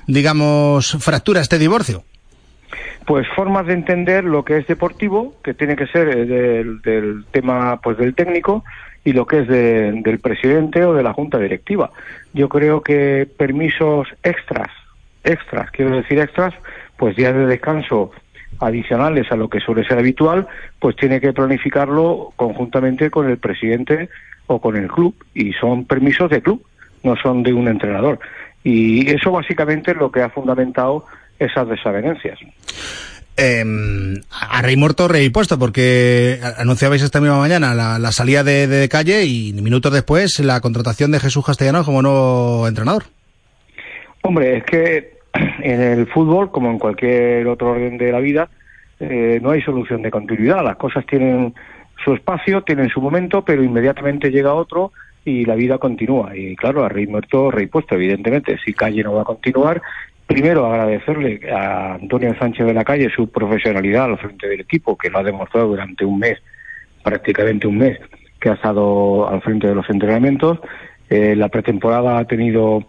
digamos, 0.07 0.97
fractura, 0.99 1.41
este 1.41 1.57
divorcio? 1.59 2.03
pues 3.05 3.27
formas 3.35 3.65
de 3.65 3.73
entender 3.73 4.23
lo 4.23 4.45
que 4.45 4.57
es 4.57 4.67
deportivo, 4.67 5.33
que 5.43 5.55
tiene 5.55 5.75
que 5.75 5.87
ser 5.87 6.07
eh, 6.07 6.25
del, 6.25 6.81
del 6.83 7.25
tema 7.31 7.81
pues 7.81 7.97
del 7.97 8.13
técnico 8.13 8.63
y 9.03 9.11
lo 9.13 9.25
que 9.25 9.39
es 9.39 9.47
de- 9.47 9.91
del 10.03 10.19
presidente 10.19 10.85
o 10.85 10.93
de 10.93 11.01
la 11.01 11.11
junta 11.11 11.39
directiva. 11.39 11.89
Yo 12.33 12.47
creo 12.47 12.81
que 12.81 13.27
permisos 13.37 14.07
extras, 14.23 14.69
extras, 15.23 15.71
quiero 15.71 15.95
decir 15.95 16.19
extras, 16.19 16.53
pues 17.01 17.15
días 17.15 17.33
de 17.33 17.47
descanso 17.47 18.11
adicionales 18.59 19.25
a 19.31 19.35
lo 19.35 19.49
que 19.49 19.59
suele 19.59 19.83
ser 19.83 19.97
habitual, 19.97 20.45
pues 20.77 20.95
tiene 20.95 21.19
que 21.19 21.33
planificarlo 21.33 22.31
conjuntamente 22.35 23.09
con 23.09 23.27
el 23.27 23.39
presidente 23.39 24.09
o 24.45 24.61
con 24.61 24.77
el 24.77 24.87
club 24.87 25.15
y 25.33 25.51
son 25.53 25.85
permisos 25.85 26.29
de 26.29 26.43
club, 26.43 26.63
no 27.01 27.15
son 27.15 27.41
de 27.41 27.53
un 27.53 27.67
entrenador. 27.67 28.19
Y 28.63 29.09
eso 29.09 29.31
básicamente 29.31 29.89
es 29.89 29.97
lo 29.97 30.11
que 30.11 30.21
ha 30.21 30.29
fundamentado 30.29 31.05
esas 31.39 31.67
desavenencias. 31.67 32.37
Eh, 33.35 33.63
a 34.29 34.61
rey 34.61 34.77
muerto, 34.77 35.07
rey 35.07 35.31
puesto, 35.31 35.57
porque 35.57 36.39
anunciabais 36.59 37.01
esta 37.01 37.19
misma 37.19 37.39
mañana 37.39 37.73
la, 37.73 37.97
la 37.97 38.11
salida 38.11 38.43
de, 38.43 38.67
de 38.67 38.87
calle 38.89 39.25
y 39.25 39.53
minutos 39.53 39.91
después 39.91 40.39
la 40.39 40.61
contratación 40.61 41.11
de 41.11 41.19
Jesús 41.19 41.43
Castellanos 41.43 41.83
como 41.83 42.03
nuevo 42.03 42.67
entrenador. 42.67 43.05
Hombre, 44.21 44.57
es 44.57 44.63
que 44.65 45.20
en 45.33 45.81
el 45.81 46.07
fútbol, 46.07 46.51
como 46.51 46.69
en 46.69 46.79
cualquier 46.79 47.47
otro 47.47 47.71
orden 47.71 47.97
de 47.97 48.11
la 48.11 48.19
vida, 48.19 48.49
eh, 48.99 49.39
no 49.41 49.51
hay 49.51 49.61
solución 49.61 50.01
de 50.01 50.11
continuidad. 50.11 50.63
Las 50.63 50.75
cosas 50.75 51.05
tienen 51.05 51.53
su 52.03 52.13
espacio, 52.13 52.63
tienen 52.63 52.89
su 52.89 53.01
momento, 53.01 53.43
pero 53.43 53.63
inmediatamente 53.63 54.31
llega 54.31 54.53
otro 54.53 54.91
y 55.23 55.45
la 55.45 55.55
vida 55.55 55.77
continúa. 55.77 56.35
Y 56.35 56.55
claro, 56.55 56.83
a 56.83 56.89
rey 56.89 57.07
muerto, 57.07 57.51
rey 57.51 57.67
puesto, 57.67 57.95
evidentemente. 57.95 58.57
Si 58.63 58.73
Calle 58.73 59.03
no 59.03 59.13
va 59.13 59.21
a 59.21 59.25
continuar, 59.25 59.81
primero 60.25 60.65
agradecerle 60.65 61.41
a 61.51 61.95
Antonio 61.95 62.33
Sánchez 62.37 62.65
de 62.65 62.73
la 62.73 62.83
Calle 62.83 63.09
su 63.15 63.29
profesionalidad 63.29 64.05
al 64.05 64.17
frente 64.17 64.47
del 64.47 64.61
equipo, 64.61 64.97
que 64.97 65.09
lo 65.09 65.19
ha 65.19 65.23
demostrado 65.23 65.67
durante 65.67 66.05
un 66.05 66.19
mes, 66.19 66.39
prácticamente 67.03 67.67
un 67.67 67.77
mes, 67.77 67.99
que 68.39 68.49
ha 68.49 68.53
estado 68.53 69.27
al 69.29 69.41
frente 69.41 69.67
de 69.67 69.75
los 69.75 69.89
entrenamientos. 69.89 70.59
Eh, 71.09 71.35
la 71.35 71.49
pretemporada 71.49 72.17
ha 72.17 72.25
tenido, 72.25 72.85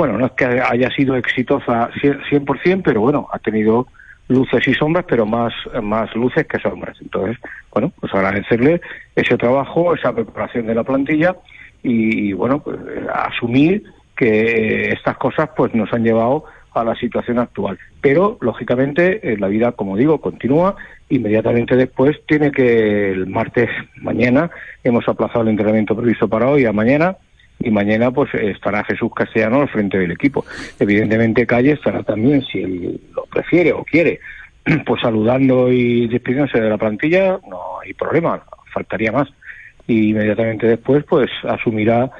bueno, 0.00 0.16
no 0.16 0.24
es 0.24 0.32
que 0.32 0.46
haya 0.46 0.90
sido 0.92 1.14
exitosa 1.14 1.90
100%, 2.00 2.80
pero 2.82 3.02
bueno, 3.02 3.28
ha 3.30 3.38
tenido 3.38 3.86
luces 4.28 4.66
y 4.66 4.72
sombras, 4.72 5.04
pero 5.06 5.26
más, 5.26 5.52
más 5.82 6.14
luces 6.14 6.46
que 6.46 6.58
sombras. 6.58 6.96
Entonces, 7.02 7.36
bueno, 7.70 7.92
pues 8.00 8.14
agradecerle 8.14 8.80
ese 9.14 9.36
trabajo, 9.36 9.94
esa 9.94 10.14
preparación 10.14 10.66
de 10.68 10.74
la 10.74 10.84
plantilla 10.84 11.36
y, 11.82 12.32
bueno, 12.32 12.60
pues, 12.60 12.78
asumir 13.12 13.84
que 14.16 14.88
estas 14.90 15.18
cosas 15.18 15.50
pues 15.54 15.74
nos 15.74 15.92
han 15.92 16.02
llevado 16.02 16.44
a 16.72 16.82
la 16.82 16.94
situación 16.94 17.38
actual. 17.38 17.78
Pero, 18.00 18.38
lógicamente, 18.40 19.20
eh, 19.30 19.36
la 19.36 19.48
vida, 19.48 19.72
como 19.72 19.98
digo, 19.98 20.18
continúa. 20.18 20.76
Inmediatamente 21.10 21.76
después 21.76 22.16
tiene 22.26 22.50
que, 22.52 23.10
el 23.10 23.26
martes 23.26 23.68
mañana, 23.96 24.50
hemos 24.82 25.06
aplazado 25.06 25.42
el 25.42 25.48
entrenamiento 25.48 25.94
previsto 25.94 26.26
para 26.26 26.48
hoy 26.48 26.64
a 26.64 26.72
mañana, 26.72 27.18
y 27.60 27.70
mañana 27.70 28.10
pues 28.10 28.32
estará 28.34 28.84
Jesús 28.84 29.10
Castellano 29.14 29.60
al 29.60 29.68
frente 29.68 29.98
del 29.98 30.12
equipo. 30.12 30.44
Evidentemente 30.78 31.46
Calle 31.46 31.72
estará 31.72 32.02
también, 32.02 32.42
si 32.42 32.62
él 32.62 33.00
lo 33.14 33.24
prefiere 33.24 33.72
o 33.72 33.84
quiere, 33.84 34.20
pues 34.86 35.00
saludando 35.02 35.70
y 35.70 36.08
despidiéndose 36.08 36.60
de 36.60 36.70
la 36.70 36.78
plantilla, 36.78 37.38
no 37.48 37.80
hay 37.82 37.92
problema, 37.94 38.42
faltaría 38.72 39.12
más. 39.12 39.28
Y 39.86 40.10
inmediatamente 40.10 40.66
después 40.66 41.04
pues 41.04 41.30
asumirá 41.44 42.10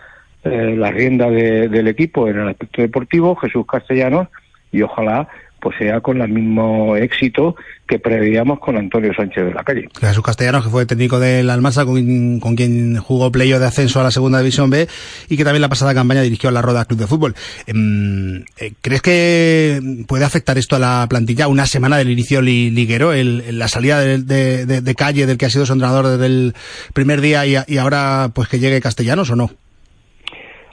eh, 0.45 0.75
la 0.77 0.91
rienda 0.91 1.31
de, 1.31 1.69
del 1.69 1.89
equipo 1.89 2.29
en 2.29 2.39
el 2.39 2.49
aspecto 2.49 2.83
deportivo 2.83 3.37
Jesús 3.37 3.67
Castellanos 3.67 4.29
y 4.73 4.83
ojalá 4.83 5.29
pues 5.61 5.77
sea 5.79 6.01
con 6.01 6.21
el 6.21 6.29
mismo 6.31 6.97
éxito 6.97 7.55
que 7.87 7.99
preveíamos 7.99 8.61
con 8.61 8.77
Antonio 8.77 9.13
Sánchez 9.15 9.45
de 9.45 9.55
la 9.55 9.65
Calle. 9.65 9.89
Jesús 10.01 10.23
Castellanos, 10.23 10.65
que 10.65 10.71
fue 10.71 10.87
técnico 10.87 11.19
del 11.19 11.51
Almansa, 11.51 11.85
con, 11.85 12.41
con 12.41 12.55
quien 12.55 12.97
jugó 12.99 13.33
playo 13.33 13.59
de 13.59 13.67
ascenso 13.67 14.01
a 14.01 14.05
la 14.05 14.11
segunda 14.11 14.39
división 14.39 14.71
B 14.71 14.89
y 15.29 15.37
que 15.37 15.45
también 15.45 15.61
la 15.61 15.69
pasada 15.69 15.93
campaña 15.93 16.23
dirigió 16.23 16.49
a 16.49 16.53
la 16.53 16.63
Roda 16.63 16.85
Club 16.85 17.01
de 17.01 17.07
Fútbol. 17.07 17.35
Eh, 17.67 18.73
¿Crees 18.81 19.03
que 19.03 20.05
puede 20.07 20.25
afectar 20.25 20.57
esto 20.57 20.77
a 20.77 20.79
la 20.79 21.07
plantilla 21.09 21.49
una 21.49 21.67
semana 21.67 21.99
del 21.99 22.11
inicio 22.11 22.41
li, 22.43 22.71
liguero, 22.71 23.13
el, 23.13 23.59
la 23.59 23.69
salida 23.69 24.01
de, 24.01 24.19
de, 24.67 24.95
calle 24.95 25.27
del 25.27 25.37
que 25.39 25.47
ha 25.47 25.51
sido 25.51 25.67
su 25.67 25.73
entrenador 25.73 26.07
desde 26.07 26.27
el 26.27 26.55
primer 26.95 27.21
día 27.21 27.45
y 27.47 27.79
ahora 27.79 28.31
pues 28.35 28.49
que 28.49 28.59
llegue 28.59 28.81
Castellanos 28.81 29.31
o 29.31 29.37
no? 29.37 29.51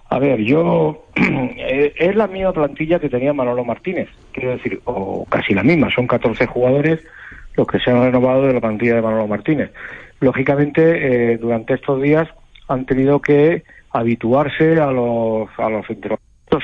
A 0.09 0.19
ver, 0.19 0.39
yo 0.41 1.05
es 1.15 2.15
la 2.15 2.27
misma 2.27 2.53
plantilla 2.53 2.99
que 2.99 3.09
tenía 3.09 3.33
Manolo 3.33 3.65
Martínez, 3.65 4.09
quiero 4.31 4.51
decir, 4.51 4.79
o 4.85 5.25
casi 5.25 5.53
la 5.53 5.63
misma, 5.63 5.91
son 5.91 6.07
14 6.07 6.45
jugadores 6.45 7.01
los 7.55 7.67
que 7.67 7.79
se 7.79 7.91
han 7.91 8.03
renovado 8.03 8.43
de 8.43 8.53
la 8.53 8.61
plantilla 8.61 8.95
de 8.95 9.01
Manolo 9.01 9.27
Martínez. 9.27 9.71
Lógicamente, 10.19 11.33
eh, 11.33 11.37
durante 11.37 11.73
estos 11.73 12.01
días 12.01 12.27
han 12.67 12.85
tenido 12.85 13.19
que 13.19 13.63
habituarse 13.91 14.79
a 14.79 14.91
los 14.91 15.49
a 15.57 15.69
los 15.69 15.85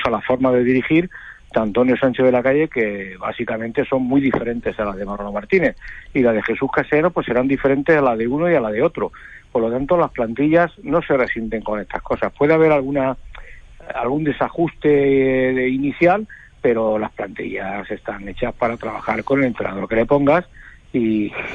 a 0.04 0.10
la 0.10 0.20
forma 0.22 0.50
de 0.52 0.64
dirigir, 0.64 1.10
de 1.54 1.60
Antonio 1.60 1.96
Sánchez 1.96 2.24
de 2.24 2.32
la 2.32 2.42
Calle 2.42 2.68
que 2.68 3.16
básicamente 3.18 3.84
son 3.84 4.02
muy 4.02 4.20
diferentes 4.20 4.78
a 4.78 4.84
las 4.84 4.96
de 4.96 5.04
Manolo 5.04 5.32
Martínez 5.32 5.76
y 6.12 6.20
la 6.20 6.32
de 6.32 6.42
Jesús 6.42 6.70
Casero 6.72 7.10
pues 7.10 7.26
serán 7.26 7.48
diferentes 7.48 7.96
a 7.96 8.00
la 8.00 8.16
de 8.16 8.26
uno 8.26 8.50
y 8.50 8.54
a 8.54 8.60
la 8.60 8.70
de 8.70 8.82
otro. 8.82 9.12
Por 9.52 9.62
lo 9.62 9.70
tanto, 9.70 9.96
las 9.96 10.10
plantillas 10.10 10.72
no 10.82 11.00
se 11.02 11.16
resienten 11.16 11.62
con 11.62 11.78
estas 11.78 12.02
cosas. 12.02 12.32
Puede 12.36 12.54
haber 12.54 12.72
alguna 12.72 13.16
algún 13.94 14.24
desajuste 14.24 14.88
de 14.88 15.68
inicial, 15.68 16.26
pero 16.60 16.98
las 16.98 17.12
plantillas 17.12 17.90
están 17.90 18.28
hechas 18.28 18.54
para 18.54 18.76
trabajar 18.76 19.22
con 19.24 19.40
el 19.40 19.46
entrenador 19.46 19.88
que 19.88 19.96
le 19.96 20.06
pongas 20.06 20.44
y, 20.92 21.32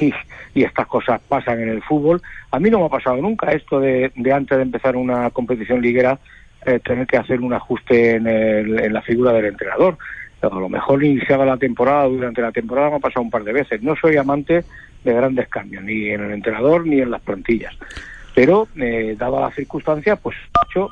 y, 0.54 0.62
estas 0.62 0.86
cosas 0.86 1.20
pasan 1.28 1.60
en 1.60 1.68
el 1.70 1.82
fútbol. 1.82 2.20
A 2.50 2.60
mí 2.60 2.70
no 2.70 2.78
me 2.80 2.86
ha 2.86 2.90
pasado 2.90 3.16
nunca 3.16 3.50
esto 3.52 3.80
de, 3.80 4.12
antes 4.32 4.56
de 4.56 4.62
empezar 4.62 4.96
una 4.96 5.30
competición 5.30 5.80
liguera 5.80 6.18
eh, 6.66 6.78
tener 6.78 7.06
que 7.06 7.16
hacer 7.16 7.40
un 7.40 7.54
ajuste 7.54 8.16
en, 8.16 8.26
el- 8.26 8.78
en 8.80 8.92
la 8.92 9.02
figura 9.02 9.32
del 9.32 9.46
entrenador. 9.46 9.96
A 10.42 10.48
lo 10.48 10.68
mejor 10.68 11.02
iniciaba 11.04 11.44
la 11.44 11.56
temporada, 11.56 12.04
durante 12.04 12.40
la 12.40 12.52
temporada 12.52 12.90
me 12.90 12.96
ha 12.96 13.00
pasado 13.00 13.22
un 13.22 13.30
par 13.30 13.44
de 13.44 13.52
veces. 13.52 13.82
No 13.82 13.94
soy 13.96 14.16
amante 14.16 14.64
de 15.04 15.12
grandes 15.14 15.48
cambios, 15.48 15.82
ni 15.84 16.08
en 16.10 16.22
el 16.22 16.32
entrenador 16.32 16.86
ni 16.86 17.00
en 17.00 17.10
las 17.10 17.20
plantillas. 17.22 17.74
Pero, 18.34 18.68
eh, 18.76 19.16
dada 19.18 19.40
las 19.40 19.54
circunstancias, 19.54 20.18
pues 20.22 20.36
he 20.36 20.70
hecho 20.70 20.88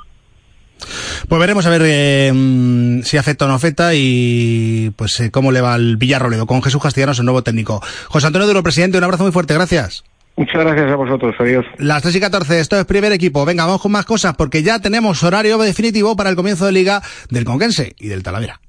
Pues 1.26 1.40
veremos 1.40 1.66
a 1.66 1.70
ver 1.70 1.82
eh, 1.84 2.32
mm, 2.34 3.02
si 3.02 3.16
afecta 3.16 3.46
o 3.46 3.48
no 3.48 3.54
afecta 3.54 3.94
y 3.94 4.92
pues 4.96 5.18
eh, 5.20 5.30
cómo 5.30 5.52
le 5.52 5.60
va 5.60 5.75
al 5.75 5.96
Villarroledo 5.96 6.46
con 6.46 6.62
Jesús 6.62 6.82
Castellanos, 6.82 7.18
el 7.18 7.25
nuevo 7.25 7.42
técnico. 7.42 7.82
José 8.08 8.26
Antonio 8.26 8.46
Duro, 8.46 8.62
presidente, 8.62 8.98
un 8.98 9.04
abrazo 9.04 9.25
muy 9.25 9.32
fuerte, 9.32 9.54
gracias. 9.54 10.04
Muchas 10.37 10.64
gracias 10.64 10.92
a 10.92 10.94
vosotros, 10.94 11.34
adiós. 11.40 11.66
Las 11.78 12.02
3 12.02 12.14
y 12.14 12.20
14, 12.20 12.60
esto 12.60 12.78
es 12.78 12.84
primer 12.84 13.10
equipo. 13.10 13.44
Venga, 13.44 13.64
vamos 13.64 13.82
con 13.82 13.90
más 13.90 14.04
cosas 14.04 14.37
porque 14.37 14.62
ya 14.62 14.78
tenemos 14.78 15.25
horario 15.25 15.58
definitivo 15.58 16.14
para 16.14 16.30
el 16.30 16.37
comienzo 16.37 16.64
de 16.64 16.72
liga 16.72 17.02
del 17.28 17.44
Conquense 17.44 17.96
y 17.98 18.06
del 18.06 18.22
Talavera. 18.22 18.60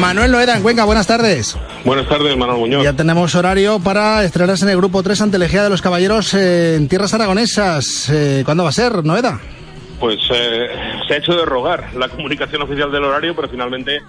Manuel 0.00 0.32
Noeda 0.32 0.56
en 0.56 0.62
Cuenca, 0.62 0.84
buenas 0.84 1.06
tardes. 1.06 1.58
Buenas 1.84 2.08
tardes, 2.08 2.36
Manuel 2.36 2.60
Muñoz. 2.60 2.84
Ya 2.84 2.92
tenemos 2.92 3.34
horario 3.34 3.80
para 3.80 4.22
estrenarse 4.22 4.64
en 4.64 4.70
el 4.70 4.76
grupo 4.76 5.02
3 5.02 5.20
ante 5.20 5.36
el 5.36 5.42
Ejea 5.42 5.64
de 5.64 5.70
los 5.70 5.82
Caballeros 5.82 6.32
eh, 6.34 6.76
en 6.76 6.88
tierras 6.88 7.12
aragonesas. 7.12 8.08
Eh, 8.08 8.42
¿Cuándo 8.44 8.62
va 8.62 8.68
a 8.68 8.72
ser, 8.72 9.04
Noeda? 9.04 9.40
Pues 9.98 10.18
eh, 10.32 10.68
se 11.08 11.14
ha 11.14 11.16
hecho 11.16 11.32
de 11.32 11.44
rogar 11.44 11.92
la 11.94 12.08
comunicación 12.08 12.62
oficial 12.62 12.92
del 12.92 13.04
horario, 13.04 13.34
pero 13.34 13.48
finalmente 13.48 14.00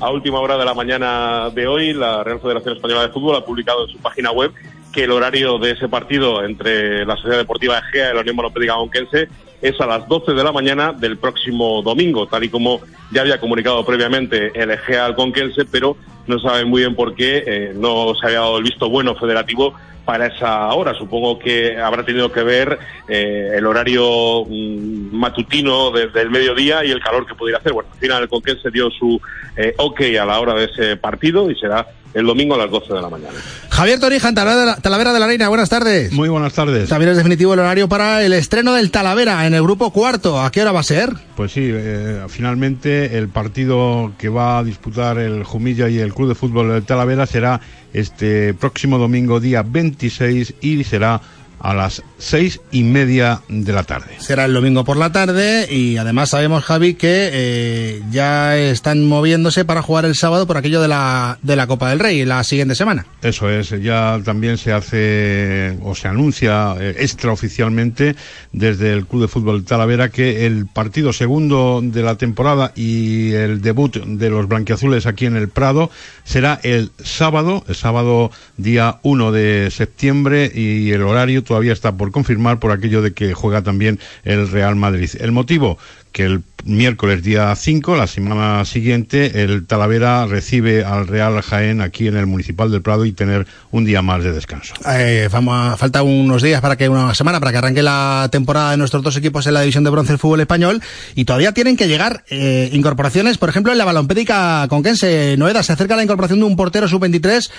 a 0.00 0.10
última 0.10 0.40
hora 0.40 0.58
de 0.58 0.64
la 0.64 0.74
mañana 0.74 1.48
de 1.50 1.66
hoy 1.66 1.94
la 1.94 2.22
Real 2.22 2.40
Federación 2.40 2.76
Española 2.76 3.02
de 3.02 3.08
Fútbol 3.08 3.36
ha 3.36 3.44
publicado 3.44 3.86
en 3.86 3.92
su 3.92 3.98
página 3.98 4.30
web 4.30 4.52
que 4.92 5.04
el 5.04 5.12
horario 5.12 5.58
de 5.58 5.70
ese 5.70 5.88
partido 5.88 6.44
entre 6.44 7.06
la 7.06 7.16
Sociedad 7.16 7.38
Deportiva 7.38 7.78
Egea 7.78 8.10
y 8.10 8.14
la 8.14 8.20
Unión 8.20 8.36
Monopédica 8.36 8.76
Monquense 8.76 9.28
es 9.62 9.80
a 9.80 9.86
las 9.86 10.06
12 10.06 10.32
de 10.32 10.44
la 10.44 10.52
mañana 10.52 10.92
del 10.92 11.16
próximo 11.16 11.80
domingo, 11.82 12.26
tal 12.26 12.44
y 12.44 12.50
como 12.50 12.80
ya 13.10 13.22
había 13.22 13.40
comunicado 13.40 13.86
previamente 13.86 14.50
el 14.54 14.70
Egea 14.70 15.06
al 15.06 15.14
Conquense, 15.14 15.64
pero 15.64 15.96
no 16.26 16.38
saben 16.38 16.68
muy 16.68 16.82
bien 16.82 16.94
por 16.94 17.14
qué 17.14 17.42
eh, 17.46 17.72
no 17.74 18.14
se 18.14 18.26
había 18.26 18.40
dado 18.40 18.58
el 18.58 18.64
visto 18.64 18.88
bueno 18.88 19.14
federativo 19.16 19.74
para 20.04 20.26
esa 20.26 20.66
hora. 20.74 20.94
Supongo 20.94 21.38
que 21.38 21.78
habrá 21.78 22.04
tenido 22.04 22.32
que 22.32 22.42
ver 22.42 22.78
eh, 23.08 23.52
el 23.56 23.66
horario 23.66 24.44
mm, 24.44 25.14
matutino 25.16 25.90
de- 25.92 26.08
del 26.08 26.30
mediodía 26.30 26.84
y 26.84 26.90
el 26.90 27.00
calor 27.00 27.26
que 27.26 27.34
pudiera 27.34 27.58
hacer. 27.58 27.72
Bueno, 27.72 27.88
al 27.92 27.98
final 27.98 28.22
el 28.22 28.28
Conquense 28.28 28.70
dio 28.70 28.90
su 28.90 29.20
eh, 29.56 29.74
ok 29.78 30.00
a 30.20 30.24
la 30.24 30.40
hora 30.40 30.54
de 30.54 30.64
ese 30.64 30.96
partido 30.96 31.50
y 31.50 31.54
será 31.56 31.86
el 32.14 32.26
domingo 32.26 32.54
a 32.54 32.58
las 32.58 32.70
12 32.70 32.92
de 32.92 33.00
la 33.00 33.08
mañana. 33.08 33.34
Javier 33.70 33.98
Torija, 34.00 34.28
en 34.28 34.34
Talavera 34.34 34.60
de 34.60 34.66
la, 34.66 34.76
Talavera 34.76 35.12
de 35.12 35.20
la 35.20 35.26
Reina, 35.26 35.48
buenas 35.48 35.68
tardes. 35.68 36.12
Muy 36.12 36.28
buenas 36.28 36.52
tardes. 36.52 36.88
También 36.88 37.10
es 37.10 37.16
definitivo 37.16 37.54
el 37.54 37.60
horario 37.60 37.88
para 37.88 38.22
el 38.22 38.32
estreno 38.32 38.74
del 38.74 38.90
Talavera 38.90 39.46
en 39.46 39.54
el 39.54 39.62
grupo 39.62 39.90
cuarto. 39.92 40.40
¿A 40.40 40.50
qué 40.50 40.62
hora 40.62 40.72
va 40.72 40.80
a 40.80 40.84
ser? 40.84 41.10
Pues 41.36 41.52
sí, 41.52 41.62
eh, 41.64 42.22
finalmente 42.28 43.18
el 43.18 43.28
partido 43.28 44.12
que 44.18 44.28
va 44.28 44.58
a 44.58 44.64
disputar 44.64 45.18
el 45.18 45.44
Jumilla 45.44 45.88
y 45.88 45.98
el 45.98 46.14
Club 46.14 46.28
de 46.28 46.34
Fútbol 46.34 46.70
del 46.70 46.84
Talavera 46.84 47.26
será 47.26 47.60
este 47.92 48.54
próximo 48.54 48.98
domingo 48.98 49.40
día 49.40 49.62
26 49.62 50.54
y 50.60 50.84
será 50.84 51.20
a 51.62 51.74
las 51.74 52.02
seis 52.18 52.60
y 52.72 52.82
media 52.82 53.40
de 53.48 53.72
la 53.72 53.84
tarde. 53.84 54.16
Será 54.18 54.44
el 54.44 54.52
domingo 54.52 54.84
por 54.84 54.96
la 54.96 55.12
tarde 55.12 55.72
y 55.72 55.96
además 55.96 56.30
sabemos, 56.30 56.64
Javi, 56.64 56.94
que 56.94 57.30
eh, 57.32 58.02
ya 58.10 58.56
están 58.58 59.04
moviéndose 59.04 59.64
para 59.64 59.80
jugar 59.80 60.04
el 60.04 60.16
sábado 60.16 60.46
por 60.46 60.56
aquello 60.56 60.82
de 60.82 60.88
la, 60.88 61.38
de 61.42 61.54
la 61.54 61.68
Copa 61.68 61.90
del 61.90 62.00
Rey 62.00 62.24
la 62.24 62.42
siguiente 62.42 62.74
semana. 62.74 63.06
Eso 63.22 63.48
es, 63.48 63.70
ya 63.80 64.20
también 64.24 64.58
se 64.58 64.72
hace 64.72 65.78
o 65.82 65.94
se 65.94 66.08
anuncia 66.08 66.74
eh, 66.80 66.96
extraoficialmente 66.98 68.16
desde 68.52 68.92
el 68.92 69.06
Club 69.06 69.22
de 69.22 69.28
Fútbol 69.28 69.64
Talavera 69.64 70.08
que 70.08 70.46
el 70.46 70.66
partido 70.66 71.12
segundo 71.12 71.80
de 71.82 72.02
la 72.02 72.16
temporada 72.16 72.72
y 72.74 73.32
el 73.32 73.62
debut 73.62 73.96
de 73.96 74.30
los 74.30 74.48
blanquiazules 74.48 75.06
aquí 75.06 75.26
en 75.26 75.36
el 75.36 75.48
Prado 75.48 75.90
será 76.24 76.58
el 76.64 76.90
sábado, 77.02 77.64
el 77.68 77.76
sábado 77.76 78.32
día 78.56 78.98
1 79.02 79.30
de 79.30 79.70
septiembre 79.70 80.50
y 80.52 80.90
el 80.90 81.02
horario 81.02 81.44
todavía 81.52 81.74
está 81.74 81.92
por 81.92 82.10
confirmar 82.12 82.58
por 82.60 82.72
aquello 82.72 83.02
de 83.02 83.12
que 83.12 83.34
juega 83.34 83.60
también 83.60 84.00
el 84.24 84.48
Real 84.50 84.74
Madrid. 84.74 85.10
El 85.20 85.32
motivo 85.32 85.76
que 86.12 86.24
el 86.24 86.42
miércoles 86.64 87.22
día 87.22 87.54
5, 87.56 87.96
la 87.96 88.06
semana 88.06 88.64
siguiente, 88.66 89.42
el 89.42 89.66
Talavera 89.66 90.26
recibe 90.26 90.84
al 90.84 91.06
Real 91.06 91.40
Jaén 91.42 91.80
aquí 91.80 92.06
en 92.06 92.16
el 92.16 92.26
Municipal 92.26 92.70
del 92.70 92.82
Prado 92.82 93.04
y 93.06 93.12
tener 93.12 93.46
un 93.70 93.84
día 93.86 94.00
más 94.02 94.22
de 94.22 94.32
descanso. 94.32 94.74
Eh, 94.94 95.28
vamos 95.32 95.78
falta 95.78 96.02
unos 96.02 96.42
días 96.42 96.60
para 96.60 96.76
que 96.76 96.88
una 96.88 97.14
semana 97.14 97.38
para 97.40 97.52
que 97.52 97.58
arranque 97.58 97.82
la 97.82 98.28
temporada 98.32 98.70
de 98.72 98.76
nuestros 98.76 99.02
dos 99.02 99.16
equipos 99.16 99.46
en 99.46 99.54
la 99.54 99.60
división 99.62 99.84
de 99.84 99.90
bronce 99.90 100.12
del 100.12 100.18
fútbol 100.18 100.40
español 100.40 100.80
y 101.14 101.24
todavía 101.24 101.52
tienen 101.52 101.76
que 101.76 101.88
llegar 101.88 102.24
eh, 102.30 102.68
incorporaciones, 102.72 103.38
por 103.38 103.48
ejemplo 103.48 103.72
en 103.72 103.78
la 103.78 103.84
balompédica 103.86 104.66
conquense 104.68 105.34
Noeda 105.38 105.62
se 105.62 105.72
acerca 105.72 105.96
la 105.96 106.02
incorporación 106.04 106.40
de 106.40 106.44
un 106.46 106.56
portero 106.56 106.88
sub 106.88 107.00
23 107.00 107.50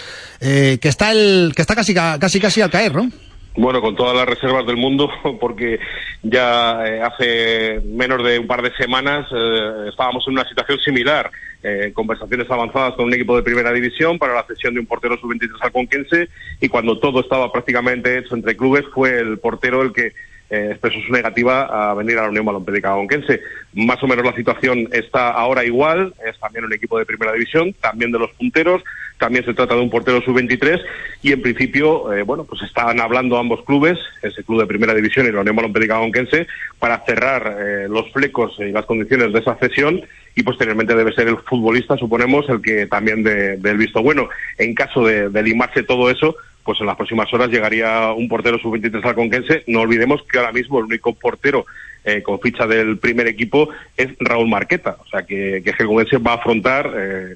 eh, 0.41 0.77
que 0.81 0.89
está 0.89 1.11
el 1.11 1.53
que 1.55 1.61
está 1.63 1.75
casi 1.75 1.93
ca- 1.95 2.17
casi 2.19 2.39
casi 2.39 2.61
al 2.61 2.69
caer, 2.69 2.93
¿no? 2.95 3.09
Bueno, 3.55 3.81
con 3.81 3.95
todas 3.95 4.15
las 4.15 4.25
reservas 4.27 4.65
del 4.65 4.77
mundo, 4.77 5.09
porque 5.39 5.79
ya 6.23 6.85
eh, 6.87 7.01
hace 7.01 7.81
menos 7.85 8.23
de 8.23 8.39
un 8.39 8.47
par 8.47 8.63
de 8.63 8.73
semanas 8.75 9.27
eh, 9.31 9.89
estábamos 9.89 10.27
en 10.27 10.33
una 10.33 10.47
situación 10.47 10.79
similar. 10.79 11.29
eh, 11.65 11.93
conversaciones 11.93 12.49
avanzadas 12.51 12.95
con 12.95 13.05
un 13.05 13.13
equipo 13.13 13.37
de 13.37 13.43
primera 13.43 13.71
división 13.71 14.19
para 14.19 14.33
la 14.33 14.43
cesión 14.43 14.73
de 14.73 14.81
un 14.81 14.85
portero 14.85 15.17
sub-23 15.17 15.49
al 15.61 15.71
Conquense 15.71 16.27
y 16.59 16.67
cuando 16.67 16.99
todo 16.99 17.21
estaba 17.21 17.53
prácticamente 17.53 18.17
hecho 18.17 18.35
entre 18.35 18.57
clubes 18.57 18.83
fue 18.93 19.17
el 19.17 19.39
portero 19.39 19.81
el 19.81 19.93
que 19.93 20.11
eh, 20.53 20.67
expresó 20.69 20.99
su 21.01 21.11
negativa 21.11 21.63
a 21.63 21.95
venir 21.95 22.15
a 22.19 22.23
la 22.23 22.29
Unión 22.29 22.45
Balompédica 22.45 22.91
Conquense. 22.91 23.41
Más 23.73 24.01
o 24.03 24.07
menos 24.07 24.23
la 24.23 24.35
situación 24.35 24.87
está 24.91 25.31
ahora 25.31 25.65
igual, 25.65 26.13
es 26.23 26.39
también 26.39 26.65
un 26.65 26.73
equipo 26.73 26.99
de 26.99 27.07
primera 27.07 27.33
división, 27.33 27.73
también 27.81 28.11
de 28.11 28.19
los 28.19 28.29
punteros, 28.33 28.83
también 29.17 29.43
se 29.45 29.55
trata 29.55 29.73
de 29.73 29.81
un 29.81 29.89
portero 29.89 30.21
sub-23 30.21 30.79
y 31.23 31.31
en 31.31 31.41
principio, 31.41 32.13
eh, 32.13 32.21
bueno, 32.21 32.43
pues 32.43 32.61
están 32.61 32.99
hablando 32.99 33.39
ambos 33.39 33.63
clubes, 33.63 33.97
ese 34.21 34.43
club 34.43 34.59
de 34.59 34.67
primera 34.67 34.93
división 34.93 35.25
y 35.25 35.31
la 35.31 35.41
Unión 35.41 35.55
Balompédica 35.55 35.97
Conquense, 35.97 36.45
para 36.77 36.99
cerrar 36.99 37.57
eh, 37.59 37.87
los 37.89 38.11
flecos 38.11 38.55
y 38.59 38.71
las 38.71 38.85
condiciones 38.85 39.33
de 39.33 39.39
esa 39.39 39.55
cesión 39.55 40.01
y 40.35 40.43
posteriormente 40.43 40.95
debe 40.95 41.13
ser 41.13 41.29
el 41.29 41.37
futbolista, 41.37 41.97
suponemos, 41.97 42.47
el 42.49 42.61
que 42.61 42.85
también 42.85 43.23
dé 43.23 43.57
dé 43.57 43.71
el 43.71 43.77
visto 43.77 44.03
bueno. 44.03 44.29
En 44.59 44.75
caso 44.75 45.03
de, 45.03 45.29
de 45.29 45.41
limarse 45.41 45.81
todo 45.81 46.11
eso, 46.11 46.35
pues 46.63 46.79
en 46.79 46.87
las 46.87 46.95
próximas 46.95 47.31
horas 47.33 47.49
llegaría 47.49 48.11
un 48.13 48.27
portero 48.27 48.57
sub-23 48.59 49.05
al 49.05 49.15
Conquense. 49.15 49.63
No 49.67 49.81
olvidemos 49.81 50.21
que 50.23 50.37
ahora 50.37 50.51
mismo 50.51 50.79
el 50.79 50.85
único 50.85 51.13
portero 51.13 51.65
eh, 52.05 52.21
con 52.21 52.39
ficha 52.39 52.67
del 52.67 52.97
primer 52.97 53.27
equipo 53.27 53.69
es 53.97 54.09
Raúl 54.19 54.49
Marqueta. 54.49 54.97
O 54.99 55.07
sea 55.07 55.23
que, 55.23 55.61
que 55.63 55.69
el 55.77 55.87
Conquense 55.87 56.17
va 56.17 56.31
a 56.31 56.35
afrontar, 56.35 56.91
eh, 56.95 57.35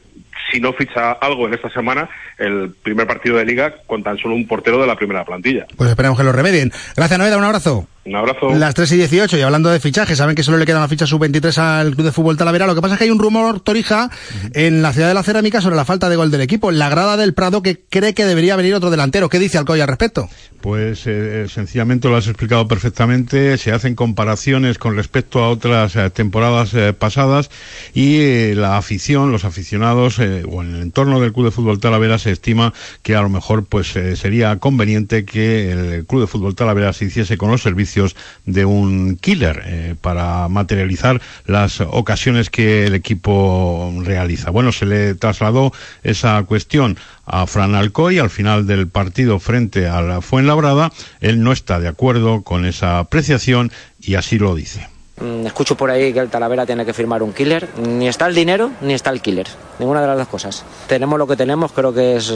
si 0.52 0.60
no 0.60 0.74
ficha 0.74 1.12
algo 1.14 1.48
en 1.48 1.54
esta 1.54 1.70
semana, 1.70 2.10
el 2.38 2.72
primer 2.84 3.08
partido 3.08 3.38
de 3.38 3.46
liga 3.46 3.76
con 3.86 4.04
tan 4.04 4.18
solo 4.18 4.36
un 4.36 4.48
portero 4.48 4.80
de 4.80 4.88
la 4.88 4.96
primera 4.96 5.26
plantilla. 5.26 5.66
Pues 5.76 5.90
esperemos 5.90 6.18
que 6.18 6.24
lo 6.24 6.32
remedien. 6.32 6.72
Gracias 6.96 7.20
Noeda, 7.20 7.38
un 7.38 7.44
abrazo. 7.44 7.88
Un 8.08 8.16
abrazo. 8.16 8.50
Las 8.56 8.74
3 8.74 8.94
y 8.94 8.98
18, 8.98 9.38
y 9.38 9.42
hablando 9.42 9.70
de 9.70 9.82
fichajes, 9.82 10.18
saben 10.18 10.34
que 10.34 10.44
solo 10.44 10.58
le 10.58 10.66
queda 10.66 10.78
una 10.78 10.88
ficha 10.88 11.06
sub-23 11.06 11.58
al 11.58 11.94
Club 11.94 12.06
de 12.06 12.12
Fútbol 12.14 12.38
Talavera. 12.38 12.66
Lo 12.66 12.74
que 12.74 12.82
pasa 12.82 12.94
es 12.94 13.00
que 13.00 13.04
hay 13.04 13.12
un 13.12 13.20
rumor, 13.20 13.60
Torija, 13.60 14.10
en 14.54 14.82
la 14.82 14.94
ciudad 14.94 15.10
de 15.10 15.14
la 15.14 15.24
cerámica 15.24 15.60
sobre 15.60 15.76
la 15.76 15.84
falta 15.84 16.08
de 16.08 16.16
gol 16.16 16.32
del 16.32 16.40
equipo. 16.40 16.72
La 16.72 16.88
grada 16.90 17.18
del 17.18 17.34
Prado 17.34 17.62
que 17.62 17.82
cree 17.90 18.14
que 18.14 18.26
debería 18.26 18.56
venir 18.56 18.76
otro 18.76 18.90
delantero. 18.92 19.28
¿Qué 19.28 19.40
dice 19.40 19.58
Alcoy 19.58 19.82
al 19.82 19.90
respecto? 19.90 20.30
Pues 20.62 21.04
eh, 21.06 21.48
sencillamente 21.50 22.08
lo 22.08 22.16
has 22.16 22.28
explicado 22.28 22.68
perfectamente. 22.68 23.58
Se 23.58 23.74
hacen 23.74 23.94
comparaciones 23.96 24.78
con 24.78 24.96
respecto 24.96 25.44
a 25.44 25.50
otras 25.50 25.96
eh, 25.98 26.10
temporadas 26.10 26.74
eh, 26.74 26.94
pasadas 26.94 27.50
y 27.94 28.20
eh, 28.22 28.54
la 28.56 28.78
afición, 28.78 29.32
los 29.32 29.44
aficionados 29.44 30.20
eh, 30.20 30.44
o 30.50 30.62
en 30.62 30.76
el 30.76 30.82
entorno 30.82 31.20
del 31.20 31.34
Club 31.34 31.46
de 31.46 31.52
Fútbol 31.52 31.80
Talavera 31.80 32.20
se 32.20 32.32
estima 32.32 32.74
que 33.04 33.16
a 33.16 33.22
lo 33.22 33.30
mejor 33.30 33.66
pues 33.66 33.96
eh, 33.96 34.16
sería 34.16 34.58
conveniente 34.58 35.26
que 35.26 35.72
el 35.72 36.06
Club 36.06 36.22
de 36.22 36.28
Fútbol 36.28 36.56
Talavera 36.56 36.94
se 36.94 37.06
hiciese 37.06 37.38
con 37.38 37.52
los 37.52 37.62
servicios 37.62 37.97
de 38.46 38.66
un 38.66 39.18
killer 39.18 39.62
eh, 39.66 39.96
para 40.00 40.48
materializar 40.48 41.22
las 41.46 41.82
ocasiones 41.82 42.50
que 42.50 42.86
el 42.86 42.96
equipo 42.96 43.94
realiza. 44.04 44.52
Bueno, 44.52 44.72
se 44.72 44.86
le 44.86 45.16
trasladó 45.16 45.72
esa 46.04 46.42
cuestión 46.44 46.98
a 47.26 47.46
Fran 47.48 47.76
Alcoy 47.76 48.20
al 48.20 48.30
final 48.30 48.68
del 48.68 48.88
partido 48.88 49.40
frente 49.40 49.88
a 49.88 50.02
la 50.02 50.22
Fuenlabrada. 50.22 50.92
Él 51.20 51.44
no 51.44 51.52
está 51.52 51.80
de 51.80 51.88
acuerdo 51.88 52.44
con 52.44 52.66
esa 52.66 53.00
apreciación 53.00 53.72
y 54.00 54.16
así 54.16 54.38
lo 54.38 54.56
dice. 54.56 54.88
Mm, 55.20 55.48
Escucho 55.48 55.76
por 55.76 55.90
ahí 55.90 56.14
que 56.14 56.20
el 56.20 56.30
Talavera 56.30 56.66
tiene 56.66 56.86
que 56.86 56.94
firmar 56.94 57.24
un 57.24 57.34
killer. 57.34 57.68
Ni 57.80 58.08
está 58.08 58.28
el 58.28 58.36
dinero, 58.36 58.72
ni 58.82 58.94
está 58.94 59.10
el 59.10 59.22
killer. 59.22 59.48
Ninguna 59.80 60.02
de 60.02 60.08
las 60.08 60.18
dos 60.18 60.28
cosas. 60.28 60.64
Tenemos 60.88 61.18
lo 61.18 61.28
que 61.28 61.36
tenemos, 61.36 61.72
creo 61.72 61.94
que 61.94 62.18
es, 62.18 62.32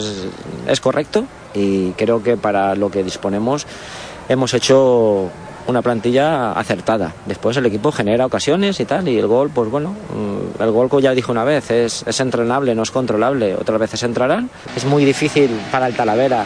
es 0.67 0.79
correcto 0.79 1.25
y 1.53 1.91
creo 1.91 2.23
que 2.23 2.37
para 2.37 2.75
lo 2.75 2.89
que 2.89 3.03
disponemos 3.03 3.67
hemos 4.29 4.53
hecho 4.53 5.29
una 5.67 5.81
plantilla 5.81 6.51
acertada. 6.53 7.13
Después 7.25 7.57
el 7.57 7.65
equipo 7.65 7.91
genera 7.91 8.25
ocasiones 8.25 8.79
y 8.79 8.85
tal, 8.85 9.07
y 9.07 9.17
el 9.17 9.27
gol, 9.27 9.49
pues 9.53 9.69
bueno, 9.69 9.91
mm, 9.91 10.61
el 10.61 10.71
gol, 10.71 10.89
como 10.89 10.99
ya 10.99 11.11
dije 11.11 11.31
una 11.31 11.43
vez, 11.43 11.71
es, 11.71 12.03
es 12.05 12.19
entrenable, 12.19 12.75
no 12.75 12.83
es 12.83 12.91
controlable. 12.91 13.55
Otras 13.55 13.79
veces 13.79 14.03
entrarán. 14.03 14.49
Es 14.75 14.85
muy 14.85 15.05
difícil 15.05 15.49
para 15.71 15.87
el 15.87 15.95
Talavera 15.95 16.45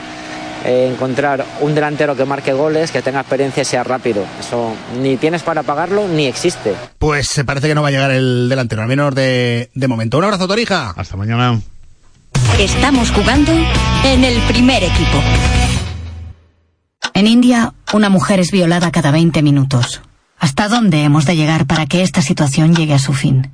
eh, 0.66 0.90
encontrar 0.92 1.46
un 1.62 1.76
delantero 1.76 2.16
que 2.16 2.26
marque 2.26 2.52
goles, 2.52 2.92
que 2.92 3.02
tenga 3.02 3.20
experiencia 3.20 3.62
y 3.62 3.66
sea 3.66 3.84
rápido. 3.84 4.24
Eso 4.40 4.74
ni 5.00 5.16
tienes 5.18 5.44
para 5.44 5.62
pagarlo 5.64 6.08
ni 6.08 6.26
existe. 6.26 6.74
Pues 6.98 7.28
se 7.28 7.46
parece 7.46 7.68
que 7.68 7.76
no 7.76 7.84
va 7.84 7.90
a 7.90 7.92
llegar 7.92 8.12
el 8.12 8.50
delantero, 8.50 8.82
al 8.82 8.88
menos 8.88 9.14
de, 9.14 9.70
de 9.76 9.88
momento. 9.88 10.18
Un 10.18 10.24
abrazo, 10.24 10.48
Torija. 10.48 10.92
Hasta 10.98 11.18
mañana. 11.18 11.60
Estamos 12.60 13.12
jugando 13.12 13.52
en 14.06 14.24
el 14.24 14.40
primer 14.48 14.84
equipo. 14.84 15.22
En 17.14 17.28
India, 17.28 17.74
una 17.94 18.10
mujer 18.10 18.40
es 18.40 18.52
violada 18.52 18.92
cada 18.92 19.12
20 19.12 19.42
minutos. 19.42 20.02
¿Hasta 20.38 20.68
dónde 20.68 21.04
hemos 21.04 21.26
de 21.26 21.36
llegar 21.36 21.66
para 21.66 21.86
que 21.86 22.02
esta 22.04 22.22
situación 22.22 22.76
llegue 22.76 22.94
a 22.94 23.00
su 23.00 23.14
fin? 23.14 23.52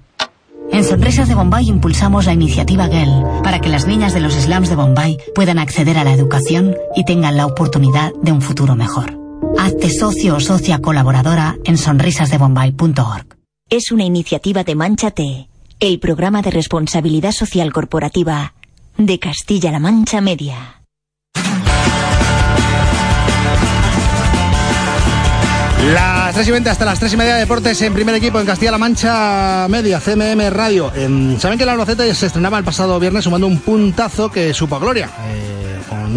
En 0.71 0.83
Sonrisas 0.83 1.27
de 1.27 1.35
Bombay 1.35 1.67
impulsamos 1.67 2.25
la 2.25 2.33
iniciativa 2.33 2.87
GEL 2.87 3.11
para 3.43 3.59
que 3.59 3.69
las 3.69 3.87
niñas 3.87 4.13
de 4.13 4.21
los 4.21 4.33
slums 4.33 4.69
de 4.69 4.75
Bombay 4.75 5.17
puedan 5.35 5.59
acceder 5.59 5.97
a 5.97 6.03
la 6.03 6.13
educación 6.13 6.75
y 6.95 7.03
tengan 7.03 7.35
la 7.35 7.45
oportunidad 7.45 8.13
de 8.21 8.31
un 8.31 8.41
futuro 8.41 8.75
mejor. 8.75 9.19
Hazte 9.59 9.89
socio 9.89 10.37
o 10.37 10.39
socia 10.39 10.79
colaboradora 10.79 11.57
en 11.65 11.77
sonrisasdebombay.org. 11.77 13.37
Es 13.69 13.91
una 13.91 14.05
iniciativa 14.05 14.63
de 14.63 14.75
Manchate, 14.75 15.49
el 15.79 15.99
programa 15.99 16.41
de 16.41 16.51
responsabilidad 16.51 17.31
social 17.31 17.73
corporativa 17.73 18.53
de 18.97 19.19
Castilla-La 19.19 19.79
Mancha 19.79 20.21
Media. 20.21 20.81
Las 25.83 26.35
3 26.35 26.47
y 26.47 26.51
20 26.51 26.69
hasta 26.69 26.85
las 26.85 26.99
3 26.99 27.13
y 27.13 27.17
media 27.17 27.33
de 27.33 27.39
deportes 27.41 27.81
en 27.81 27.93
primer 27.93 28.13
equipo 28.15 28.39
en 28.39 28.45
Castilla-La 28.45 28.77
Mancha 28.77 29.67
Media, 29.67 29.99
CMM 29.99 30.49
Radio. 30.51 30.91
Saben 31.39 31.57
que 31.57 31.63
el 31.63 31.69
Albacete 31.69 32.13
se 32.13 32.27
estrenaba 32.27 32.57
el 32.59 32.63
pasado 32.63 32.99
viernes 32.99 33.23
sumando 33.23 33.47
un 33.47 33.59
puntazo 33.59 34.31
que 34.31 34.53
supo 34.53 34.75
a 34.75 34.79
gloria. 34.79 35.09
eh, 35.25 35.50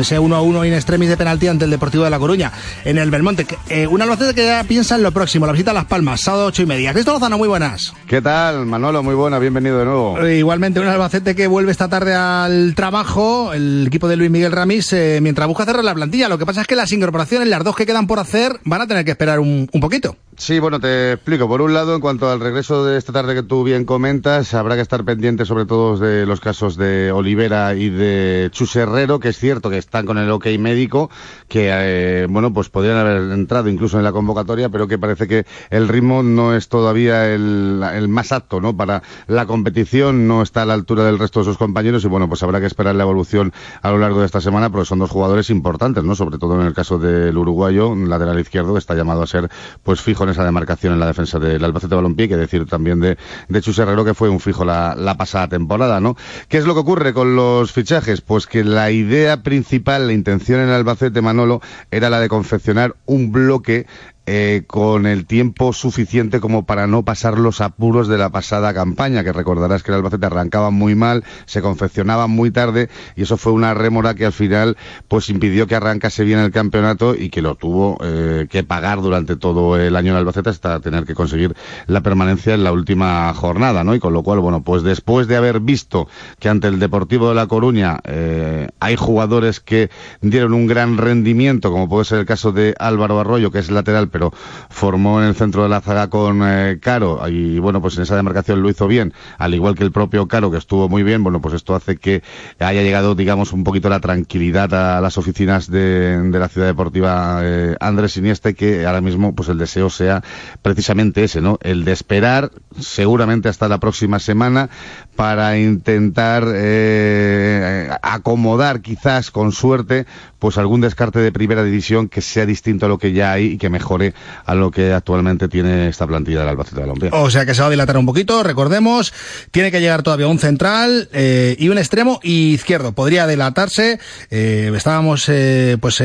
ese 0.03 0.19
1-1 0.19 0.67
in 0.67 0.75
extremis 0.75 1.09
de 1.09 1.17
penalti 1.17 1.49
ante 1.49 1.65
el 1.65 1.71
Deportivo 1.71 2.05
de 2.05 2.11
La 2.11 2.19
Coruña 2.19 2.53
en 2.85 2.99
el 2.99 3.11
Belmonte. 3.11 3.47
Eh, 3.69 3.87
un 3.87 4.01
Albacete 4.03 4.35
que 4.35 4.47
ya 4.47 4.65
piensa 4.65 4.97
en 4.97 5.03
lo 5.03 5.13
próximo, 5.13 5.47
la 5.47 5.53
visita 5.53 5.71
a 5.71 5.75
Las 5.75 5.85
Palmas, 5.87 6.21
sábado 6.21 6.47
8 6.47 6.63
y 6.63 6.67
media. 6.67 6.93
Cristo 6.93 7.13
Lozano, 7.13 7.39
muy 7.39 7.49
buenas. 7.49 7.93
¿Qué 8.07 8.21
tal, 8.23 8.67
Manolo? 8.67 9.03
Muy 9.03 9.15
buena, 9.15 9.39
bienvenido 9.39 9.79
de 9.79 9.85
nuevo. 9.85 10.19
Eh, 10.21 10.39
Igualmente 10.39 10.81
un 10.81 10.87
Albacete 10.87 11.35
que 11.35 11.47
vuelve 11.47 11.73
esta 11.73 11.89
tarde 11.89 12.15
al 12.15 12.75
trabajo, 12.75 13.53
el 13.53 13.85
equipo 13.87 14.09
de 14.09 14.17
Luis 14.17 14.31
Miguel 14.31 14.53
Ramis, 14.53 14.93
eh, 14.93 15.19
mientras 15.23 15.47
busca 15.49 15.65
cerrar 15.65 15.85
la 15.85 15.95
plantilla. 15.95 16.29
Lo 16.29 16.39
que 16.39 16.47
pasa 16.47 16.61
es 16.63 16.67
que 16.67 16.77
las 16.77 16.93
incorporaciones, 16.93 17.49
las 17.49 17.63
dos 17.65 17.77
que 17.77 17.87
quedan 17.87 18.07
por 18.07 18.19
hacer, 18.19 18.61
van 18.65 18.81
a 18.81 18.87
tener 18.87 19.05
que 19.05 19.13
esperar 19.13 19.41
un, 19.41 19.69
un 19.73 19.81
poquito. 19.81 20.17
Sí, 20.37 20.59
bueno, 20.59 20.81
te 20.81 21.12
explico. 21.12 21.47
Por 21.47 21.62
un 21.62 21.75
lado, 21.75 21.95
en 21.95 22.00
cuanto 22.00 22.29
al 22.29 22.41
regreso 22.41 22.85
de 22.85 22.99
esta 22.99 23.12
tarde 23.12 23.35
que 23.37 23.45
tú 23.45 23.62
bien 23.62 23.85
comentas, 23.85 24.53
habrá 24.55 24.75
que 24.75 24.81
estar 24.81 25.05
pendiente 25.05 25.45
sobre 25.45 25.64
todo 25.64 25.97
de 25.97 26.26
los 26.26 26.41
casos 26.41 26.76
de 26.76 27.12
Olivera 27.12 27.75
y 27.75 27.88
de 27.88 28.49
Chus 28.50 28.75
Herrero, 28.75 29.21
que 29.21 29.29
es 29.29 29.38
cierto 29.38 29.71
que 29.71 29.79
están 29.79 30.07
con 30.07 30.19
el 30.19 30.29
ok 30.31 30.47
médico, 30.59 31.09
que, 31.47 31.69
eh, 31.71 32.26
bueno, 32.29 32.53
pues 32.53 32.69
podrían 32.69 32.97
haber 32.97 33.31
entrado 33.31 33.69
incluso 33.69 33.97
en 33.97 34.03
la 34.03 34.11
convocatoria, 34.11 34.71
pero 34.71 34.88
que 34.88 34.99
parece 34.99 35.29
que 35.29 35.47
el 35.71 35.87
ritmo 35.87 36.25
no 36.25 36.57
es 36.57 36.69
todavía 36.69 37.33
el, 37.33 37.85
el 37.95 38.09
más 38.09 38.33
apto, 38.33 38.61
¿no? 38.61 38.76
Para 38.76 39.05
la 39.29 39.47
competición, 39.47 40.26
no 40.26 40.43
está 40.43 40.62
a 40.62 40.67
la 40.67 40.75
altura 40.75 41.05
del 41.05 41.21
resto 41.21 41.41
de 41.41 41.45
sus 41.45 41.59
compañeros 41.59 42.05
y, 42.05 42.09
bueno, 42.09 42.29
pues 42.29 42.43
habrá 42.43 42.59
que 42.59 42.67
esperar 42.67 42.97
la 42.97 43.05
evolución 43.05 43.53
a 43.83 43.91
lo 43.93 43.99
largo 43.99 44.19
de 44.19 44.26
esta 44.26 44.41
semana, 44.41 44.69
porque 44.71 44.87
son 44.87 44.99
dos 44.99 45.11
jugadores 45.11 45.49
importantes, 45.50 46.03
¿no? 46.03 46.17
Sobre 46.17 46.38
todo 46.38 46.61
en 46.61 46.67
el 46.67 46.75
caso 46.75 46.99
del 46.99 47.38
uruguayo, 47.38 47.95
lateral 47.95 48.41
izquierdo, 48.41 48.73
que 48.73 48.81
está 48.81 48.97
llamado 48.97 49.23
a 49.23 49.29
ser, 49.29 49.49
pues, 49.85 50.00
fijo 50.00 50.24
en 50.25 50.31
esa 50.31 50.45
demarcación 50.45 50.93
en 50.93 51.00
la 51.00 51.07
defensa 51.07 51.38
del 51.38 51.62
Albacete 51.64 51.95
Balompié, 51.95 52.28
que 52.28 52.37
decir 52.37 52.66
también 52.66 53.00
de, 53.00 53.16
de 53.49 53.61
Chus 53.62 53.78
Herrero, 53.78 54.04
que 54.04 54.14
fue 54.14 54.28
un 54.28 54.40
fijo 54.40 54.64
la, 54.64 54.95
la 54.97 55.16
pasada 55.16 55.49
temporada, 55.49 56.00
¿no? 56.00 56.16
¿Qué 56.49 56.59
es 56.59 56.66
lo 56.66 56.75
que 56.75 56.81
ocurre 56.81 57.14
con 57.14 57.37
los 57.37 57.73
fichajes? 57.73 58.21
Pues 58.21 58.47
que 58.47 58.64
la 58.64 58.90
idea 58.90 59.43
principal, 59.43 60.07
la 60.07 60.12
intención 60.12 60.61
en 60.61 60.71
Albacete 60.71 61.23
Manolo, 61.23 61.60
era 61.91 62.10
la 62.10 62.21
de 62.21 62.28
confeccionar 62.28 62.97
un 63.06 63.32
bloque 63.32 63.87
eh, 64.26 64.65
con 64.67 65.06
el 65.06 65.26
tiempo 65.26 65.73
suficiente 65.73 66.41
como 66.41 66.65
para 66.65 66.87
no 66.87 67.04
pasar 67.04 67.39
los 67.39 67.60
apuros 67.60 68.08
de 68.08 68.19
la 68.19 68.30
pasada 68.30 68.73
campaña, 68.73 69.23
que 69.23 69.32
recordarás 69.32 69.82
que 69.82 69.91
el 69.91 69.97
Albacete 69.97 70.26
arrancaba 70.26 70.71
muy 70.71 70.95
mal, 70.95 71.25
se 71.45 71.60
confeccionaba 71.60 72.26
muy 72.26 72.50
tarde 72.50 72.89
y 73.17 73.23
eso 73.23 73.37
fue 73.37 73.52
una 73.52 73.75
rémora 73.75 74.15
que 74.15 74.26
al 74.26 74.32
final 74.32 74.76
pues 75.08 75.28
impidió 75.28 75.67
que 75.67 75.75
arrancase 75.75 76.25
bien 76.25 76.39
el 76.39 76.52
campeonato 76.52 77.15
y 77.15 77.28
que 77.28 77.43
lo 77.43 77.54
tuvo 77.54 77.99
eh, 78.02 78.47
que 78.49 78.65
pagar 78.65 79.02
durante 79.02 79.37
todo 79.37 79.76
el 79.76 79.97
año 79.97 80.13
en 80.13 80.19
Albacete 80.19 80.50
hasta 80.50 80.80
tener 80.80 81.04
que 81.04 81.15
conseguir 81.15 81.54
la 81.87 82.00
permanencia 82.00 82.54
en 82.54 82.65
la 82.65 82.73
última 82.73 83.32
jornada, 83.34 83.84
¿no? 83.84 83.95
Y 83.95 84.00
con 84.00 84.13
lo 84.13 84.23
cual, 84.23 84.41
bueno, 84.41 84.63
pues 84.63 84.82
después 84.82 85.28
de 85.28 85.37
haber 85.37 85.60
visto 85.60 86.08
que 86.39 86.49
ante 86.49 86.69
el 86.69 86.78
Deportivo 86.78 87.28
de 87.28 87.34
La 87.34 87.47
Coruña 87.47 87.99
eh, 88.04 88.69
hay 88.80 88.97
jugadores 88.97 89.60
que 89.60 89.91
dieron 90.21 90.54
un 90.54 90.67
gran 90.67 90.97
rendimiento, 90.97 91.71
como 91.71 91.89
puede 91.89 92.04
ser 92.04 92.21
el 92.21 92.26
caso 92.26 92.52
de 92.52 92.75
Álvaro 92.78 93.21
Arroyo, 93.21 93.50
que 93.50 93.58
es 93.58 93.71
lateral 93.71 94.08
pero 94.15 94.33
formó 94.71 95.21
en 95.21 95.27
el 95.27 95.35
centro 95.35 95.65
de 95.65 95.69
la 95.69 95.81
zaga 95.81 96.09
con 96.09 96.41
eh, 96.45 96.79
Caro 96.81 97.29
y 97.29 97.59
bueno, 97.59 97.83
pues 97.83 97.97
en 97.97 98.05
esa 98.05 98.15
demarcación 98.15 98.63
lo 98.63 98.71
hizo 98.71 98.87
bien, 98.87 99.13
al 99.39 99.55
igual 99.55 99.75
que 99.75 99.83
el 99.83 99.91
propio 99.91 100.29
Caro 100.29 100.53
que 100.53 100.57
estuvo 100.57 100.89
muy 100.89 101.03
bien, 101.03 101.25
bueno, 101.25 101.41
pues 101.41 101.53
esto 101.57 101.75
hace 101.75 101.97
que 101.97 102.23
haya 102.61 102.83
llegado, 102.83 103.17
digamos, 103.17 103.53
un 103.53 103.65
poquito 103.65 103.89
la 103.89 103.99
tranquilidad 103.99 104.73
a 104.73 105.00
las 105.00 105.19
oficinas 105.19 105.69
de, 105.69 106.17
de 106.31 106.39
la 106.39 106.49
ciudad 106.49 106.69
deportiva 106.69 107.41
eh, 107.43 107.75
Andrés 107.81 108.17
Iniesta 108.17 108.53
que 108.53 108.87
ahora 108.87 109.00
mismo 109.00 109.35
pues 109.35 109.49
el 109.49 109.59
deseo 109.59 109.91
sea 109.91 110.23
precisamente 110.63 111.25
ese, 111.25 111.41
¿no? 111.41 111.59
El 111.61 111.85
de 111.85 111.91
esperar 111.91 112.53
seguramente 112.79 113.49
hasta 113.49 113.67
la 113.67 113.79
próxima 113.79 114.21
semana 114.21 114.71
para 115.17 115.59
intentar 115.59 116.45
eh, 116.55 117.89
acomodar 118.03 118.81
quizás 118.81 119.31
con 119.31 119.53
suerte 119.53 120.07
pues 120.45 120.59
algún 120.59 120.83
descarte 120.83 121.21
de 121.21 121.33
primera 121.33 121.65
división 121.65 122.09
que 122.09 122.21
sea 122.21 122.45
distinto 122.45 122.85
a 122.85 122.89
lo 122.91 122.99
que 122.99 123.13
ya 123.13 123.33
hay 123.33 123.53
y 123.53 123.57
que 123.57 123.71
mejore 123.71 124.13
a 124.45 124.55
lo 124.55 124.71
que 124.71 124.93
actualmente 124.93 125.49
tiene 125.49 125.89
esta 125.89 126.07
plantilla 126.07 126.41
del 126.41 126.49
Albacete 126.49 126.77
de 126.77 126.81
Balompié. 126.83 127.11
O 127.13 127.31
sea 127.31 127.47
que 127.47 127.55
se 127.55 127.63
va 127.63 127.69
a 127.69 127.71
dilatar 127.71 127.97
un 127.97 128.05
poquito, 128.05 128.43
recordemos, 128.43 129.15
tiene 129.50 129.71
que 129.71 129.81
llegar 129.81 130.03
todavía 130.03 130.27
un 130.27 130.39
central 130.39 131.09
eh, 131.15 131.57
y 131.59 131.71
un 131.71 131.79
extremo 131.79 132.21
izquierdo. 132.23 132.93
Podría 132.93 133.27
dilatarse, 133.27 133.99
eh, 134.31 134.71
estábamos 134.77 135.31
eh, 135.31 135.79
pues... 135.81 136.03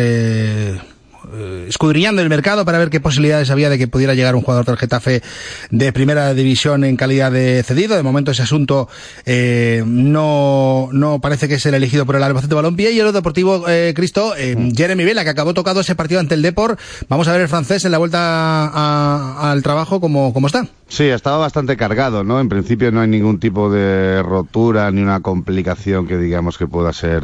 Eh, 1.33 1.65
escudriñando 1.69 2.21
el 2.21 2.29
mercado 2.29 2.65
para 2.65 2.77
ver 2.77 2.89
qué 2.89 2.99
posibilidades 2.99 3.49
había 3.51 3.69
de 3.69 3.77
que 3.77 3.87
pudiera 3.87 4.13
llegar 4.15 4.35
un 4.35 4.41
jugador 4.41 4.65
del 4.65 4.77
Getafe 4.77 5.21
de 5.69 5.93
primera 5.93 6.33
división 6.33 6.83
en 6.83 6.95
calidad 6.97 7.31
de 7.31 7.61
cedido. 7.63 7.95
De 7.95 8.03
momento 8.03 8.31
ese 8.31 8.41
asunto 8.43 8.87
eh, 9.25 9.83
no, 9.85 10.89
no 10.91 11.19
parece 11.21 11.47
que 11.47 11.55
es 11.55 11.65
el 11.65 11.73
elegido 11.75 12.05
por 12.05 12.15
el 12.15 12.23
Albacete 12.23 12.55
Balompié 12.55 12.91
y 12.91 12.99
el 12.99 13.11
Deportivo 13.13 13.65
eh, 13.67 13.93
Cristo, 13.95 14.33
eh, 14.37 14.55
Jeremy 14.75 15.03
Vela, 15.05 15.23
que 15.23 15.29
acabó 15.29 15.53
tocado 15.53 15.81
ese 15.81 15.95
partido 15.95 16.19
ante 16.19 16.35
el 16.35 16.41
Depor. 16.41 16.77
Vamos 17.09 17.27
a 17.27 17.31
ver 17.33 17.41
el 17.41 17.47
francés 17.47 17.85
en 17.85 17.91
la 17.91 17.97
vuelta 17.97 18.19
a- 18.21 19.51
al 19.51 19.61
trabajo 19.63 19.99
como, 19.99 20.33
como 20.33 20.47
está. 20.47 20.65
Sí, 20.87 21.03
estaba 21.03 21.37
bastante 21.37 21.77
cargado, 21.77 22.23
¿no? 22.23 22.39
En 22.39 22.49
principio 22.49 22.91
no 22.91 23.01
hay 23.01 23.07
ningún 23.07 23.39
tipo 23.39 23.69
de 23.71 24.23
rotura 24.23 24.89
ni 24.89 25.01
una 25.03 25.19
complicación 25.19 26.07
que 26.07 26.17
digamos 26.17 26.57
que 26.57 26.65
pueda 26.65 26.91
ser 26.93 27.21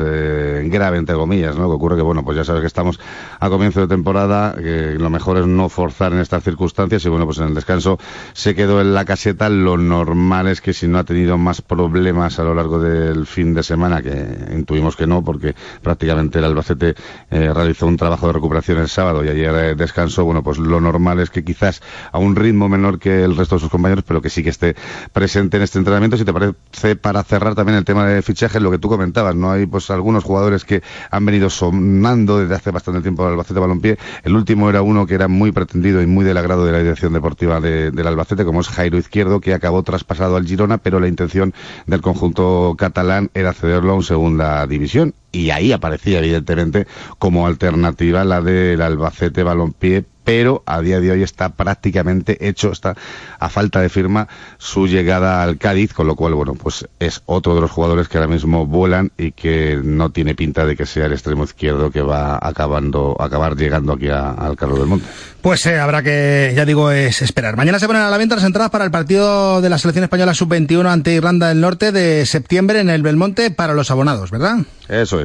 grave, 0.70 1.00
entre 1.00 1.16
comillas, 1.16 1.56
¿no? 1.56 1.68
Que 1.68 1.74
ocurre 1.74 1.96
que, 1.96 2.04
bueno, 2.04 2.24
pues 2.24 2.38
ya 2.38 2.44
sabes 2.44 2.62
que 2.62 2.68
estamos 2.68 3.00
a 3.40 3.50
comienzo 3.50 3.85
temporada, 3.88 4.56
que 4.56 4.96
lo 5.00 5.10
mejor 5.10 5.38
es 5.38 5.48
no 5.48 5.70
forzar 5.70 6.14
en 6.14 6.20
estas 6.20 6.44
circunstancias 6.44 7.06
y, 7.06 7.10
bueno, 7.10 7.26
pues 7.26 7.38
en 7.40 7.46
el 7.46 7.54
descanso 7.54 7.98
se 8.34 8.56
quedó 8.56 8.82
en 8.82 8.94
la 8.94 9.06
caseta. 9.06 9.50
Lo 9.50 9.78
normal 9.78 10.48
es 10.48 10.62
que 10.62 10.74
si 10.74 10.88
no 10.88 10.98
ha 11.00 11.04
tenido 11.04 11.38
más 11.38 11.62
problemas 11.62 12.40
a 12.40 12.44
lo 12.44 12.54
largo 12.54 12.80
del 12.80 13.26
fin 13.26 13.54
de 13.54 13.64
semana, 13.64 14.02
que 14.02 14.54
intuimos 14.54 14.96
que 14.96 15.08
no, 15.08 15.24
porque 15.24 15.56
prácticamente 15.82 16.40
el 16.40 16.46
Albacete 16.46 16.96
eh, 17.32 17.52
realizó 17.54 17.88
un 17.88 17.98
trabajo 17.98 18.28
de 18.28 18.34
recuperación 18.34 18.80
el 18.80 18.90
sábado 18.90 19.24
y 19.24 19.30
ayer 19.30 19.54
eh, 19.56 19.76
descansó, 19.76 20.26
bueno, 20.26 20.44
pues 20.44 20.58
lo 20.58 20.80
normal 20.82 21.20
es 21.20 21.30
que 21.30 21.44
quizás 21.44 21.82
a 22.12 22.20
un 22.20 22.36
ritmo 22.36 22.70
menor 22.70 23.00
que 23.00 23.24
el 23.24 23.36
resto 23.36 23.56
de 23.56 23.62
sus 23.62 23.70
compañeros, 23.70 24.04
pero 24.08 24.22
que 24.22 24.30
sí 24.30 24.44
que 24.44 24.50
esté 24.50 24.76
presente 25.14 25.58
en 25.58 25.64
este 25.64 25.80
entrenamiento. 25.80 26.18
Si 26.18 26.26
te 26.26 26.34
parece, 26.34 26.96
para 26.96 27.24
cerrar 27.24 27.56
también 27.56 27.78
el 27.78 27.86
tema 27.86 28.06
de 28.08 28.22
fichajes, 28.22 28.62
lo 28.62 28.72
que 28.72 28.80
tú 28.80 28.90
comentabas, 28.90 29.36
¿no? 29.36 29.52
Hay 29.52 29.66
pues 29.66 29.90
algunos 29.90 30.24
jugadores 30.24 30.66
que 30.66 30.82
han 31.12 31.26
venido 31.26 31.50
sonando 31.50 32.40
desde 32.40 32.56
hace 32.56 32.72
bastante 32.72 33.02
tiempo 33.02 33.26
al 33.26 33.34
Albacete 33.34 33.60
Balompié. 33.80 33.98
El 34.24 34.36
último 34.36 34.70
era 34.70 34.82
uno 34.82 35.06
que 35.06 35.16
era 35.16 35.28
muy 35.28 35.52
pretendido 35.52 36.02
y 36.02 36.08
muy 36.08 36.26
del 36.26 36.38
agrado 36.38 36.66
de 36.66 36.72
la 36.72 36.80
dirección 36.80 37.14
deportiva 37.14 37.60
de- 37.60 37.92
del 37.92 38.08
Albacete, 38.08 38.46
como 38.46 38.62
es 38.62 38.68
Jairo 38.68 38.98
Izquierdo, 38.98 39.40
que 39.40 39.54
acabó 39.54 39.84
traspasado 39.84 40.36
al 40.36 40.46
Girona, 40.46 40.78
pero 40.78 41.00
la 41.00 41.08
intención 41.08 41.54
del 41.86 42.02
conjunto 42.02 42.76
catalán 42.78 43.30
era 43.34 43.54
cederlo 43.54 43.92
a 43.92 43.96
un 43.96 44.04
segunda 44.04 44.66
división. 44.68 45.14
Y 45.36 45.52
ahí 45.52 45.74
aparecía 45.74 46.20
evidentemente 46.20 46.88
como 47.20 47.46
alternativa 47.46 48.24
la 48.24 48.42
del 48.42 48.82
Albacete 48.82 49.44
Balompié 49.44 50.06
pero 50.26 50.64
a 50.66 50.82
día 50.82 51.00
de 51.00 51.12
hoy 51.12 51.24
está 51.24 51.50
prácticamente 51.50 52.50
hecho, 52.50 52.72
está 52.72 52.96
a 53.40 53.48
falta 53.48 53.80
de 53.80 53.90
firma 53.90 54.28
su 54.58 54.88
llegada 54.88 55.44
al 55.44 55.58
Cádiz, 55.58 55.94
con 55.94 56.08
lo 56.08 56.16
cual, 56.16 56.34
bueno, 56.34 56.56
pues 56.56 56.88
es 57.00 57.22
otro 57.28 57.56
de 57.56 57.62
los 57.62 57.72
jugadores 57.72 58.10
que 58.10 58.18
ahora 58.18 58.28
mismo 58.28 58.66
vuelan 58.66 59.12
y 59.18 59.32
que 59.32 59.80
no 59.82 60.10
tiene 60.10 60.34
pinta 60.34 60.66
de 60.66 60.76
que 60.76 60.88
sea 60.88 61.06
el 61.06 61.14
extremo 61.14 61.44
izquierdo 61.44 61.92
que 61.92 62.02
va 62.02 62.40
acabando, 62.42 63.16
acabar 63.20 63.56
llegando 63.56 63.94
aquí 63.94 64.10
al 64.10 64.58
Carlos 64.58 64.80
del 64.80 64.88
Monte. 64.88 65.06
Pues 65.42 65.64
eh, 65.68 65.78
habrá 65.78 66.02
que, 66.02 66.54
ya 66.56 66.66
digo, 66.66 66.90
es 66.90 67.22
esperar. 67.22 67.56
Mañana 67.56 67.78
se 67.78 67.86
ponen 67.86 68.02
a 68.02 68.10
la 68.10 68.18
venta 68.18 68.34
las 68.34 68.44
entradas 68.44 68.72
para 68.72 68.84
el 68.84 68.92
partido 68.92 69.62
de 69.62 69.70
la 69.70 69.78
selección 69.78 70.04
española 70.04 70.34
sub-21 70.34 70.88
ante 70.88 71.14
Irlanda 71.14 71.50
del 71.50 71.62
Norte 71.62 71.92
de 71.92 72.26
septiembre 72.26 72.80
en 72.80 72.90
el 72.90 73.04
Belmonte 73.04 73.52
para 73.52 73.76
los 73.76 73.92
abonados, 73.92 74.32
¿verdad? 74.32 74.58
Eso 74.90 75.20
es. 75.20 75.25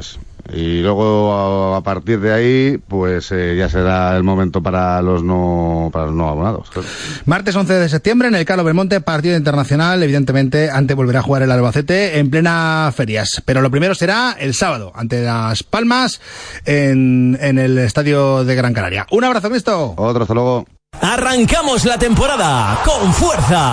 Y 0.52 0.80
luego 0.80 1.74
a, 1.74 1.76
a 1.76 1.80
partir 1.82 2.18
de 2.18 2.32
ahí, 2.32 2.78
pues 2.88 3.30
eh, 3.30 3.54
ya 3.56 3.68
será 3.68 4.16
el 4.16 4.24
momento 4.24 4.62
para 4.62 5.00
los 5.02 5.22
no, 5.22 5.90
para 5.92 6.06
los 6.06 6.14
no 6.14 6.28
abonados. 6.28 6.70
claro. 6.70 6.88
Martes 7.26 7.54
11 7.54 7.74
de 7.74 7.88
septiembre 7.88 8.28
en 8.28 8.34
el 8.34 8.44
Carlos 8.44 8.66
Belmonte, 8.66 9.00
partido 9.00 9.36
internacional, 9.36 10.02
evidentemente, 10.02 10.70
ante 10.70 10.94
volverá 10.94 11.20
a 11.20 11.22
jugar 11.22 11.42
el 11.42 11.50
Albacete 11.52 12.18
en 12.18 12.30
plena 12.30 12.92
ferias. 12.96 13.42
Pero 13.44 13.60
lo 13.60 13.70
primero 13.70 13.94
será 13.94 14.34
el 14.38 14.54
sábado, 14.54 14.92
ante 14.94 15.22
Las 15.22 15.62
Palmas, 15.62 16.20
en, 16.64 17.38
en 17.40 17.58
el 17.58 17.78
Estadio 17.78 18.44
de 18.44 18.54
Gran 18.54 18.72
Canaria. 18.74 19.06
Un 19.12 19.24
abrazo, 19.24 19.50
Cristo. 19.50 19.94
Otro, 19.96 20.22
hasta 20.22 20.34
luego. 20.34 20.66
Arrancamos 21.00 21.84
la 21.84 21.96
temporada 21.98 22.80
con 22.84 23.12
fuerza. 23.12 23.72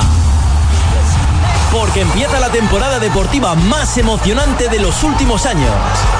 Porque 1.77 2.01
empieza 2.01 2.39
la 2.39 2.49
temporada 2.49 2.97
deportiva 2.97 3.53
más 3.53 3.99
emocionante 3.99 4.67
de 4.67 4.79
los 4.79 5.03
últimos 5.03 5.45
años. 5.45 5.71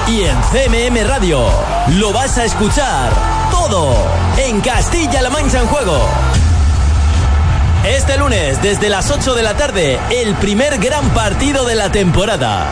Y 0.06 0.22
en 0.22 0.36
CMM 0.40 1.04
Radio 1.04 1.44
lo 1.96 2.12
vas 2.12 2.38
a 2.38 2.44
escuchar 2.44 3.10
todo 3.50 3.92
en 4.36 4.60
Castilla-La 4.60 5.30
Mancha 5.30 5.58
en 5.58 5.66
juego. 5.66 5.98
Este 7.84 8.16
lunes, 8.18 8.62
desde 8.62 8.88
las 8.88 9.10
8 9.10 9.34
de 9.34 9.42
la 9.42 9.56
tarde, 9.56 9.98
el 10.10 10.36
primer 10.36 10.78
gran 10.78 11.10
partido 11.10 11.64
de 11.64 11.74
la 11.74 11.90
temporada. 11.90 12.68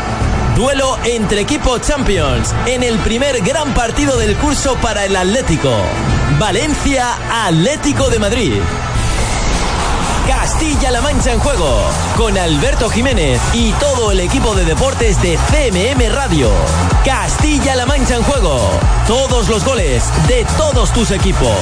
Duelo 0.55 0.97
entre 1.03 1.41
equipos 1.41 1.81
Champions 1.81 2.55
en 2.67 2.85
el 2.85 2.99
primer 3.01 3.41
gran 3.41 3.75
partido 3.75 4.17
del 4.17 4.37
curso 4.37 4.77
para 4.77 5.05
el 5.05 5.17
Atlético. 5.17 5.73
Valencia 6.39 7.17
Atlético 7.47 8.11
de 8.11 8.19
Madrid. 8.21 8.63
Castilla-La 10.27 11.01
Mancha 11.03 11.33
en 11.33 11.39
juego, 11.39 11.81
con 12.17 12.37
Alberto 12.37 12.89
Jiménez 12.89 13.41
y 13.55 13.73
todo 13.73 14.11
el 14.13 14.21
equipo 14.21 14.55
de 14.55 14.65
deportes 14.65 15.21
de 15.23 15.39
CMM 15.39 16.13
Radio. 16.13 16.51
Castilla-La 17.05 17.87
Mancha 17.87 18.17
en 18.17 18.23
juego, 18.25 18.71
todos 19.07 19.49
los 19.49 19.65
goles 19.65 20.13
de 20.27 20.45
todos 20.57 20.93
tus 20.93 21.11
equipos. 21.11 21.57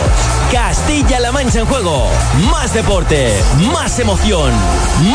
Castilla-La 0.50 1.32
Mancha 1.32 1.60
en 1.60 1.66
juego, 1.66 2.08
más 2.50 2.72
deporte, 2.72 3.32
más 3.72 3.98
emoción, 3.98 4.50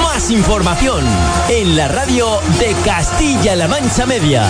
más 0.03 0.29
información 0.29 1.03
en 1.49 1.75
la 1.75 1.87
radio 1.87 2.39
de 2.59 2.75
Castilla-La 2.85 3.67
Mancha 3.67 4.05
Media. 4.05 4.47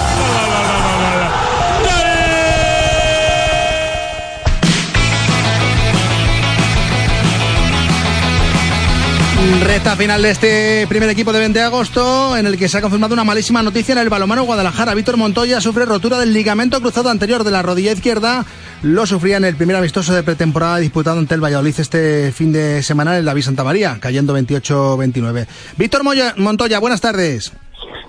Recta 9.65 9.95
final 9.95 10.21
de 10.21 10.31
este 10.31 10.85
primer 10.89 11.09
equipo 11.09 11.31
de 11.31 11.39
20 11.39 11.59
de 11.59 11.65
agosto, 11.65 12.35
en 12.35 12.45
el 12.45 12.57
que 12.57 12.67
se 12.67 12.77
ha 12.77 12.81
confirmado 12.81 13.13
una 13.13 13.23
malísima 13.23 13.61
noticia 13.63 13.93
en 13.93 13.99
el 13.99 14.09
balomano 14.09 14.43
Guadalajara. 14.43 14.93
Víctor 14.95 15.15
Montoya 15.17 15.61
sufre 15.61 15.85
rotura 15.85 16.17
del 16.19 16.33
ligamento 16.33 16.79
cruzado 16.81 17.09
anterior 17.09 17.43
de 17.43 17.51
la 17.51 17.61
rodilla 17.61 17.91
izquierda. 17.91 18.45
Lo 18.81 19.05
sufría 19.05 19.37
en 19.37 19.45
el 19.45 19.55
primer 19.55 19.75
amistoso 19.75 20.13
de 20.13 20.23
pretemporada 20.23 20.77
disputado 20.77 21.19
ante 21.19 21.35
el 21.35 21.43
Valladolid 21.43 21.75
este 21.79 22.31
fin 22.33 22.51
de 22.51 22.81
semana 22.83 23.17
en 23.17 23.25
la 23.25 23.33
Vía 23.33 23.43
Santa 23.43 23.63
María, 23.63 23.97
cayendo 23.99 24.33
28-29. 24.37 25.47
Víctor 25.77 26.03
Moya- 26.03 26.33
Montoya, 26.37 26.79
buenas 26.79 27.01
tardes. 27.01 27.53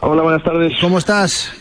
Hola, 0.01 0.23
buenas 0.23 0.43
tardes. 0.43 0.73
¿Cómo 0.81 0.99
estás? 0.99 1.53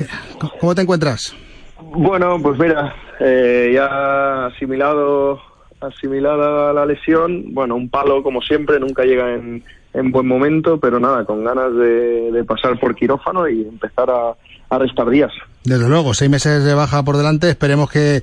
¿Cómo 0.60 0.74
te 0.74 0.82
encuentras? 0.82 1.36
Bueno, 1.82 2.40
pues 2.42 2.58
mira, 2.58 2.94
eh, 3.20 3.72
ya 3.76 4.46
asimilado, 4.48 5.40
asimilada 5.82 6.74
la 6.74 6.86
lesión, 6.86 7.54
bueno, 7.54 7.76
un 7.76 7.90
palo 7.90 8.24
como 8.24 8.42
siempre, 8.42 8.80
nunca 8.80 9.04
llega 9.04 9.34
en, 9.34 9.64
en 9.94 10.12
buen 10.12 10.28
momento, 10.28 10.80
pero 10.80 11.00
nada, 11.00 11.26
con 11.26 11.44
ganas 11.44 11.74
de, 11.76 12.32
de 12.32 12.44
pasar 12.44 12.80
por 12.80 12.96
quirófano 12.96 13.48
y 13.48 13.62
empezar 13.62 14.10
a, 14.10 14.36
a 14.70 14.78
restar 14.78 15.10
días. 15.10 15.32
Desde 15.64 15.90
luego, 15.90 16.14
seis 16.14 16.30
meses 16.30 16.64
de 16.64 16.74
baja 16.74 17.04
por 17.04 17.18
delante, 17.18 17.50
esperemos 17.50 17.92
que, 17.92 18.22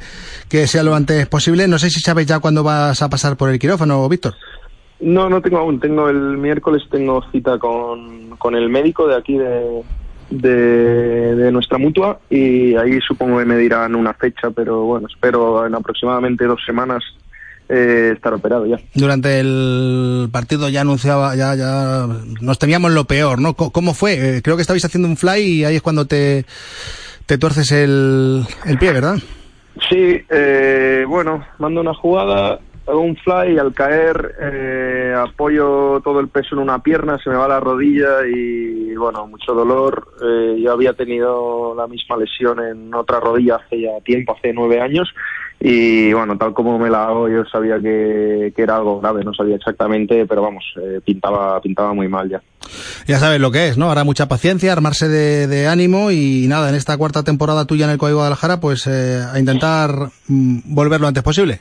que 0.49 0.66
sea 0.66 0.83
lo 0.83 0.95
antes 0.95 1.27
posible. 1.27 1.69
No 1.69 1.79
sé 1.79 1.90
si 1.90 2.01
sabes 2.01 2.27
ya 2.27 2.40
cuándo 2.40 2.62
vas 2.62 3.03
a 3.03 3.09
pasar 3.09 3.37
por 3.37 3.51
el 3.51 3.59
quirófano, 3.59 4.09
Víctor. 4.09 4.35
No, 5.01 5.29
no 5.29 5.42
tengo 5.42 5.59
aún, 5.59 5.79
tengo 5.79 6.09
el 6.09 6.38
miércoles 6.38 6.83
tengo 6.90 7.23
cita 7.31 7.59
con, 7.59 8.31
con 8.38 8.55
el 8.55 8.71
médico 8.71 9.07
de 9.07 9.16
aquí 9.16 9.37
de, 9.37 9.83
de, 10.31 11.35
de 11.35 11.53
nuestra 11.53 11.77
mutua 11.77 12.19
y 12.31 12.75
ahí 12.77 12.99
supongo 13.07 13.38
que 13.38 13.45
me 13.45 13.59
dirán 13.59 13.95
una 13.95 14.14
fecha, 14.14 14.51
pero 14.51 14.85
bueno, 14.85 15.07
espero 15.09 15.66
en 15.66 15.75
aproximadamente 15.75 16.47
dos 16.47 16.61
semanas 16.64 17.05
eh, 17.68 18.12
estar 18.14 18.33
operado 18.35 18.66
ya. 18.66 18.79
Durante 18.94 19.40
el 19.40 20.29
partido 20.33 20.68
ya 20.68 20.83
anunciaba, 20.83 21.35
ya, 21.37 21.55
ya 21.55 22.07
nos 22.40 22.59
temíamos 22.59 22.92
lo 22.92 23.05
peor, 23.05 23.40
¿no? 23.40 23.55
Co- 23.55 23.70
¿Cómo 23.70 23.94
fue? 23.94 24.37
Eh, 24.38 24.42
creo 24.42 24.57
que 24.57 24.62
estabais 24.62 24.85
haciendo 24.85 25.09
un 25.09 25.16
fly 25.16 25.40
y 25.40 25.64
ahí 25.64 25.76
es 25.76 25.83
cuando 25.83 26.07
te, 26.07 26.44
te 27.26 27.38
tuerces 27.38 27.72
el, 27.72 28.44
el 28.66 28.79
pie, 28.79 28.92
¿verdad? 28.92 29.16
Sí, 29.90 30.16
eh, 30.31 31.05
bueno, 31.07 31.44
mando 31.59 31.81
una 31.83 31.92
jugada, 31.94 32.61
un 32.87 33.16
fly 33.16 33.55
y 33.55 33.59
al 33.59 33.75
caer 33.75 34.37
eh, 34.40 35.14
apoyo 35.16 36.01
todo 36.03 36.20
el 36.20 36.29
peso 36.29 36.55
en 36.55 36.61
una 36.61 36.83
pierna, 36.83 37.18
se 37.22 37.31
me 37.31 37.37
va 37.37 37.49
la 37.49 37.61
rodilla 37.61 38.27
y 38.27 38.94
bueno, 38.94 39.27
mucho 39.27 39.55
dolor. 39.55 40.09
Eh, 40.22 40.61
yo 40.62 40.72
había 40.72 40.92
tenido 40.92 41.75
la 41.75 41.87
misma 41.87 42.16
lesión 42.16 42.61
en 42.61 42.94
otra 42.94 43.20
rodilla 43.20 43.57
hace 43.57 43.81
ya 43.81 44.01
tiempo, 44.05 44.37
hace 44.37 44.53
nueve 44.53 44.81
años 44.81 45.12
y 45.59 46.12
bueno, 46.12 46.37
tal 46.37 46.53
como 46.53 46.79
me 46.79 46.90
la 46.90 47.05
hago 47.05 47.29
yo 47.29 47.44
sabía 47.46 47.79
que, 47.81 48.53
era 48.57 48.77
algo 48.77 49.01
grave, 49.01 49.25
no 49.25 49.33
sabía 49.33 49.57
exactamente, 49.57 50.27
pero 50.27 50.42
vamos, 50.42 50.64
eh, 50.83 51.01
pintaba, 51.05 51.61
pintaba 51.61 51.94
muy 51.94 52.09
mal 52.09 52.29
ya. 52.29 52.42
Ya 53.07 53.18
sabes 53.18 53.40
lo 53.40 53.51
que 53.51 53.68
es, 53.68 53.79
¿no? 53.79 53.87
Ahora 53.87 54.05
mucha 54.05 54.29
paciencia, 54.29 54.72
armarse 54.72 55.09
de, 55.09 55.46
de 55.46 55.66
ánimo 55.66 56.11
y 56.11 56.46
nada, 56.49 56.68
en 56.68 56.75
esta 56.75 56.96
cuarta 56.96 57.22
temporada 57.22 57.64
tuya 57.64 57.87
en 57.87 57.92
el 57.92 57.99
Código 57.99 58.18
Guadalajara, 58.18 58.61
pues 58.61 58.87
eh, 58.87 59.22
a 59.22 59.38
intentar 59.38 60.11
mm, 60.29 60.75
volver 60.75 61.01
lo 61.01 61.07
antes 61.07 61.22
posible. 61.22 61.61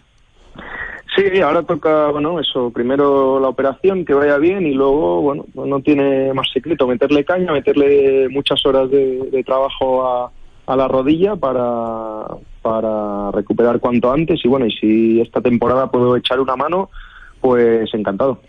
Sí, 1.16 1.40
ahora 1.40 1.64
toca, 1.64 2.08
bueno, 2.12 2.40
eso, 2.42 2.72
primero 2.72 3.40
la 3.40 3.48
operación, 3.48 4.04
que 4.04 4.14
vaya 4.14 4.38
bien 4.38 4.68
y 4.68 4.74
luego, 4.74 5.22
bueno, 5.22 5.46
no 5.54 5.80
tiene 5.82 6.34
más 6.34 6.48
secreto, 6.52 6.88
meterle 6.88 7.24
caña, 7.24 7.54
meterle 7.54 8.28
muchas 8.30 8.66
horas 8.66 8.92
de, 8.92 9.44
trabajo 9.46 10.06
a, 10.06 10.32
a 10.66 10.76
la 10.76 10.88
rodilla 10.90 11.38
para, 11.38 12.26
para 12.62 13.32
recuperar 13.32 13.80
cuanto 13.80 14.12
antes 14.12 14.44
y 14.44 14.48
bueno, 14.50 14.66
y 14.66 14.72
si 14.72 15.22
esta 15.22 15.40
temporada 15.40 15.90
puedo 15.90 16.18
echar 16.18 16.42
una 16.42 16.58
mano, 16.58 16.90
pues 17.40 17.94
encantado. 17.94 18.42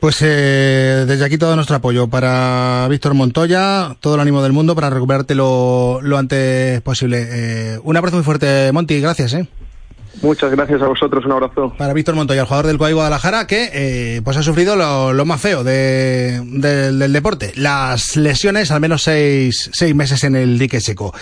Pues 0.00 0.22
eh, 0.22 1.04
desde 1.06 1.24
aquí 1.24 1.36
todo 1.36 1.56
nuestro 1.56 1.76
apoyo 1.76 2.08
para 2.08 2.86
Víctor 2.88 3.14
Montoya, 3.14 3.96
todo 4.00 4.14
el 4.14 4.20
ánimo 4.20 4.42
del 4.42 4.52
mundo 4.52 4.74
para 4.74 4.90
recuperarte 4.90 5.34
lo, 5.34 6.00
lo 6.00 6.16
antes 6.16 6.80
posible. 6.82 7.26
Eh, 7.30 7.78
un 7.82 7.96
abrazo 7.96 8.16
muy 8.16 8.24
fuerte, 8.24 8.70
Monty, 8.72 9.00
gracias, 9.00 9.34
¿eh? 9.34 9.48
Muchas 10.22 10.50
gracias 10.50 10.82
a 10.82 10.86
vosotros, 10.88 11.24
un 11.24 11.32
abrazo. 11.32 11.72
Para 11.78 11.92
Víctor 11.92 12.14
Montoya, 12.16 12.40
el 12.40 12.46
jugador 12.46 12.66
del 12.66 12.76
Cuay 12.78 12.92
Guadalajara, 12.92 13.46
que 13.46 13.70
eh, 13.72 14.20
pues 14.24 14.36
ha 14.36 14.42
sufrido 14.42 14.74
lo, 14.74 15.12
lo 15.12 15.24
más 15.24 15.40
feo 15.40 15.62
de, 15.62 16.42
del- 16.44 16.98
del 16.98 17.12
deporte. 17.12 17.52
Las 17.54 18.16
lesiones, 18.16 18.70
al 18.72 18.80
menos 18.80 19.02
seis, 19.02 19.70
seis 19.72 19.94
meses 19.94 20.24
en 20.24 20.34
el 20.34 20.58
dique 20.58 20.80
seco. 20.80 21.14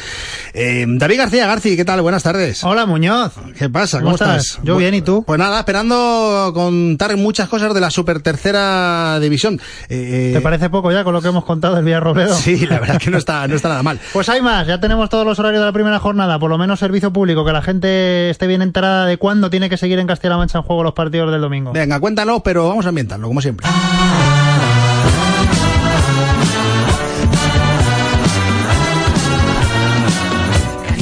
Eh, 0.55 0.87
David 0.89 1.19
García 1.19 1.47
Garci, 1.47 1.77
¿qué 1.77 1.85
tal? 1.85 2.01
Buenas 2.01 2.23
tardes. 2.23 2.65
Hola, 2.65 2.87
Muñoz. 2.87 3.35
¿Qué 3.59 3.69
pasa? 3.69 3.99
¿Cómo 4.01 4.17
¿Cómo, 4.17 4.33
estás? 4.33 4.59
Yo 4.63 4.77
Bu- 4.77 4.79
bien, 4.79 4.95
¿y 4.95 5.03
tú? 5.03 5.25
Pues 5.27 5.39
nada, 5.39 5.59
esperando 5.59 6.53
contar 6.55 7.15
muchas 7.17 7.49
cosas 7.49 7.75
de 7.75 7.81
la 7.81 7.91
super 7.91 8.23
tercera 8.23 9.19
división. 9.21 9.61
Eh, 9.91 10.31
¿Te 10.33 10.41
parece 10.41 10.71
poco 10.71 10.91
ya 10.91 11.05
con 11.05 11.13
lo 11.13 11.21
que 11.21 11.29
hemos 11.29 11.45
contado 11.45 11.75
del 11.77 11.85
Villarrobledo? 11.85 12.35
Sí, 12.35 12.67
la 12.67 12.81
verdad 12.81 12.99
que 12.99 13.11
no 13.11 13.19
está, 13.19 13.47
no 13.47 13.57
está 13.57 13.69
nada 13.69 13.83
mal. 13.83 14.01
Pues 14.13 14.29
hay 14.31 14.41
más, 14.41 14.67
ya 14.67 14.81
tenemos 14.81 15.11
todos 15.11 15.27
los 15.27 15.39
horarios 15.39 15.61
de 15.61 15.67
la 15.67 15.73
primera 15.73 15.99
jornada, 15.99 16.39
por 16.39 16.49
lo 16.49 16.57
menos 16.57 16.79
servicio 16.81 17.13
público, 17.13 17.45
que 17.45 17.53
la 17.53 17.61
gente 17.61 18.31
esté 18.31 18.47
bien 18.47 18.63
enterada 18.63 18.86
de 18.87 19.17
cuándo 19.17 19.51
tiene 19.51 19.69
que 19.69 19.77
seguir 19.77 19.99
en 19.99 20.07
Castilla-La 20.07 20.39
Mancha 20.39 20.59
en 20.59 20.65
juego 20.65 20.83
los 20.83 20.93
partidos 20.93 21.31
del 21.31 21.41
domingo. 21.41 21.73
Venga, 21.73 22.01
cuéntanos, 22.01 22.41
pero 22.43 22.69
vamos 22.69 22.87
a 22.87 22.91
ambientarlo, 22.91 23.27
como 23.29 23.41
siempre. 23.41 23.67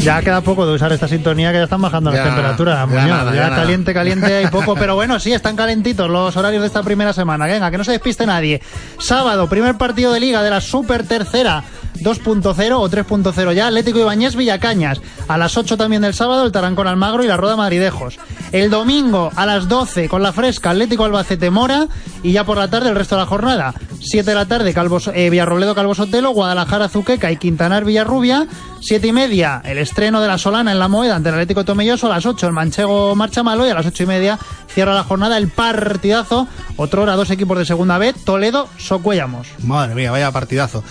Ya 0.04 0.20
queda 0.20 0.42
poco 0.42 0.66
de 0.66 0.74
usar 0.74 0.92
esta 0.92 1.08
sintonía 1.08 1.50
que 1.50 1.56
ya 1.56 1.64
están 1.64 1.80
bajando 1.80 2.12
Ya, 2.12 2.18
las 2.18 2.26
temperaturas, 2.26 2.90
ya 2.90 3.06
nada, 3.06 3.34
ya 3.34 3.48
caliente, 3.48 3.94
caliente 3.94 4.36
hay 4.36 4.48
poco, 4.48 4.74
pero 4.78 4.94
bueno, 4.94 5.18
sí, 5.18 5.32
están 5.32 5.56
calentitos 5.56 6.10
los 6.10 6.36
horarios 6.36 6.60
de 6.60 6.66
esta 6.66 6.82
primera 6.82 7.14
semana. 7.14 7.46
Venga, 7.46 7.70
que 7.70 7.78
no 7.78 7.84
se 7.84 7.92
despiste 7.92 8.26
nadie. 8.26 8.60
Sábado, 8.98 9.48
primer 9.48 9.78
partido 9.78 10.12
de 10.12 10.20
liga 10.20 10.42
de 10.42 10.50
la 10.50 10.60
super 10.60 11.06
tercera. 11.06 11.64
2.0 12.00 12.72
o 12.76 12.90
3.0 12.90 13.52
ya. 13.52 13.66
Atlético 13.66 13.98
Ibañez 13.98 14.36
Villacañas. 14.36 15.00
A 15.28 15.38
las 15.38 15.56
8 15.56 15.76
también 15.76 16.02
del 16.02 16.14
sábado 16.14 16.44
el 16.44 16.52
Tarancón 16.52 16.86
Almagro 16.86 17.24
y 17.24 17.26
la 17.26 17.36
Roda 17.36 17.56
Madridejos. 17.56 18.18
El 18.52 18.70
domingo 18.70 19.30
a 19.34 19.46
las 19.46 19.68
12 19.68 20.08
con 20.08 20.22
la 20.22 20.32
fresca 20.32 20.70
Atlético 20.70 21.04
Albacete 21.04 21.50
Mora 21.50 21.88
y 22.22 22.32
ya 22.32 22.44
por 22.44 22.56
la 22.56 22.68
tarde 22.68 22.90
el 22.90 22.96
resto 22.96 23.14
de 23.16 23.22
la 23.22 23.26
jornada. 23.26 23.74
7 24.00 24.30
de 24.30 24.34
la 24.34 24.46
tarde 24.46 24.74
Calvos, 24.74 25.10
eh, 25.14 25.30
Villarrobledo 25.30 25.74
Calvo 25.74 25.94
Sotelo, 25.94 26.30
Guadalajara 26.30 26.88
Zuqueca 26.88 27.32
y 27.32 27.36
Quintanar 27.36 27.84
Villarrubia. 27.84 28.46
7 28.80 29.06
y 29.06 29.12
media 29.12 29.62
el 29.64 29.78
estreno 29.78 30.20
de 30.20 30.28
la 30.28 30.36
Solana 30.36 30.72
en 30.72 30.78
la 30.78 30.88
Moeda 30.88 31.16
ante 31.16 31.30
el 31.30 31.36
Atlético 31.36 31.64
Tomelloso. 31.64 32.06
A 32.06 32.10
las 32.10 32.26
8 32.26 32.46
el 32.46 32.52
Manchego 32.52 33.14
Marcha 33.14 33.42
Malo 33.42 33.66
y 33.66 33.70
a 33.70 33.74
las 33.74 33.86
8 33.86 34.02
y 34.02 34.06
media 34.06 34.38
cierra 34.68 34.94
la 34.94 35.04
jornada 35.04 35.38
el 35.38 35.48
partidazo. 35.48 36.48
Otro 36.76 37.02
hora 37.02 37.16
dos 37.16 37.30
equipos 37.30 37.56
de 37.56 37.64
segunda 37.64 37.98
B, 37.98 38.12
Toledo, 38.12 38.68
Socuellamos. 38.76 39.48
Madre 39.62 39.94
mía, 39.94 40.10
vaya 40.10 40.30
partidazo. 40.32 40.82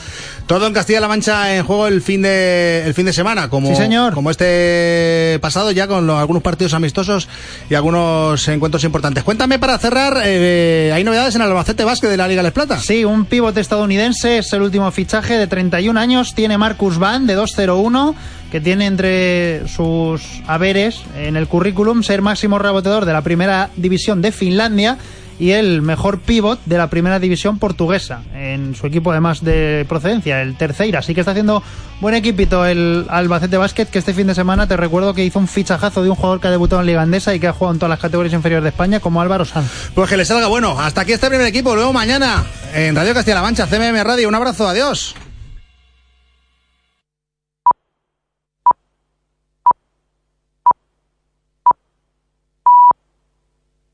Todo 0.47 0.67
en 0.67 0.73
Castilla-La 0.73 1.07
Mancha 1.07 1.55
en 1.55 1.63
juego 1.63 1.87
el 1.87 2.01
fin 2.01 2.21
de 2.21 2.83
el 2.85 2.93
fin 2.93 3.05
de 3.05 3.13
semana, 3.13 3.49
como, 3.49 3.69
Sí, 3.69 3.75
señor. 3.75 4.13
como 4.13 4.29
este 4.29 5.39
pasado 5.41 5.71
ya 5.71 5.87
con 5.87 6.05
los- 6.05 6.19
algunos 6.19 6.43
partidos 6.43 6.73
amistosos 6.73 7.29
y 7.69 7.75
algunos 7.75 8.45
encuentros 8.49 8.83
importantes. 8.83 9.23
Cuéntame 9.23 9.57
para 9.57 9.77
cerrar, 9.77 10.21
eh, 10.25 10.91
hay 10.93 11.03
novedades 11.05 11.33
en 11.35 11.41
el 11.41 11.47
Albacete 11.47 11.85
Vázquez 11.85 12.09
de 12.09 12.17
la 12.17 12.27
Liga 12.27 12.43
Les 12.43 12.51
Plata. 12.51 12.77
Sí, 12.77 13.05
un 13.05 13.23
pivote 13.25 13.61
estadounidense 13.61 14.39
es 14.39 14.51
el 14.51 14.61
último 14.63 14.91
fichaje 14.91 15.37
de 15.37 15.47
31 15.47 15.97
años. 15.97 16.35
Tiene 16.35 16.57
Marcus 16.57 16.97
Van 16.99 17.25
de 17.25 17.35
201, 17.35 18.13
que 18.51 18.59
tiene 18.59 18.85
entre 18.85 19.65
sus 19.69 20.21
haberes 20.45 21.01
en 21.17 21.37
el 21.37 21.47
currículum 21.47 22.03
ser 22.03 22.21
máximo 22.21 22.59
reboteador 22.59 23.05
de 23.05 23.13
la 23.13 23.21
primera 23.21 23.69
división 23.77 24.21
de 24.21 24.31
Finlandia 24.33 24.97
y 25.39 25.51
el 25.51 25.81
mejor 25.81 26.19
pivot 26.19 26.59
de 26.65 26.77
la 26.77 26.89
primera 26.89 27.19
división 27.19 27.59
portuguesa 27.59 28.21
en 28.35 28.75
su 28.75 28.87
equipo 28.87 29.11
además 29.11 29.43
de 29.43 29.85
procedencia, 29.87 30.41
el 30.41 30.55
Terceira. 30.55 30.99
Así 30.99 31.13
que 31.13 31.21
está 31.21 31.31
haciendo 31.31 31.63
buen 32.01 32.15
equipito 32.15 32.65
el 32.65 33.05
Albacete 33.09 33.57
Basket, 33.57 33.85
que 33.85 33.99
este 33.99 34.13
fin 34.13 34.27
de 34.27 34.35
semana 34.35 34.67
te 34.67 34.77
recuerdo 34.77 35.13
que 35.13 35.23
hizo 35.23 35.39
un 35.39 35.47
fichajazo 35.47 36.03
de 36.03 36.09
un 36.09 36.15
jugador 36.15 36.39
que 36.39 36.47
ha 36.47 36.51
debutado 36.51 36.81
en 36.81 36.87
Liga 36.87 37.01
Andesa 37.01 37.33
y 37.33 37.39
que 37.39 37.47
ha 37.47 37.53
jugado 37.53 37.73
en 37.73 37.79
todas 37.79 37.89
las 37.89 37.99
categorías 37.99 38.33
inferiores 38.33 38.63
de 38.63 38.69
España, 38.69 38.99
como 38.99 39.21
Álvaro 39.21 39.45
Sanz. 39.45 39.91
Pues 39.93 40.09
que 40.09 40.17
le 40.17 40.25
salga 40.25 40.47
bueno. 40.47 40.79
Hasta 40.79 41.01
aquí 41.01 41.13
este 41.13 41.27
primer 41.27 41.47
equipo. 41.47 41.75
Luego 41.75 41.93
mañana 41.93 42.43
en 42.73 42.95
Radio 42.95 43.13
Castilla-La 43.13 43.41
Mancha, 43.41 43.67
CMM 43.67 44.03
Radio. 44.03 44.27
Un 44.27 44.35
abrazo, 44.35 44.67
adiós. 44.67 45.15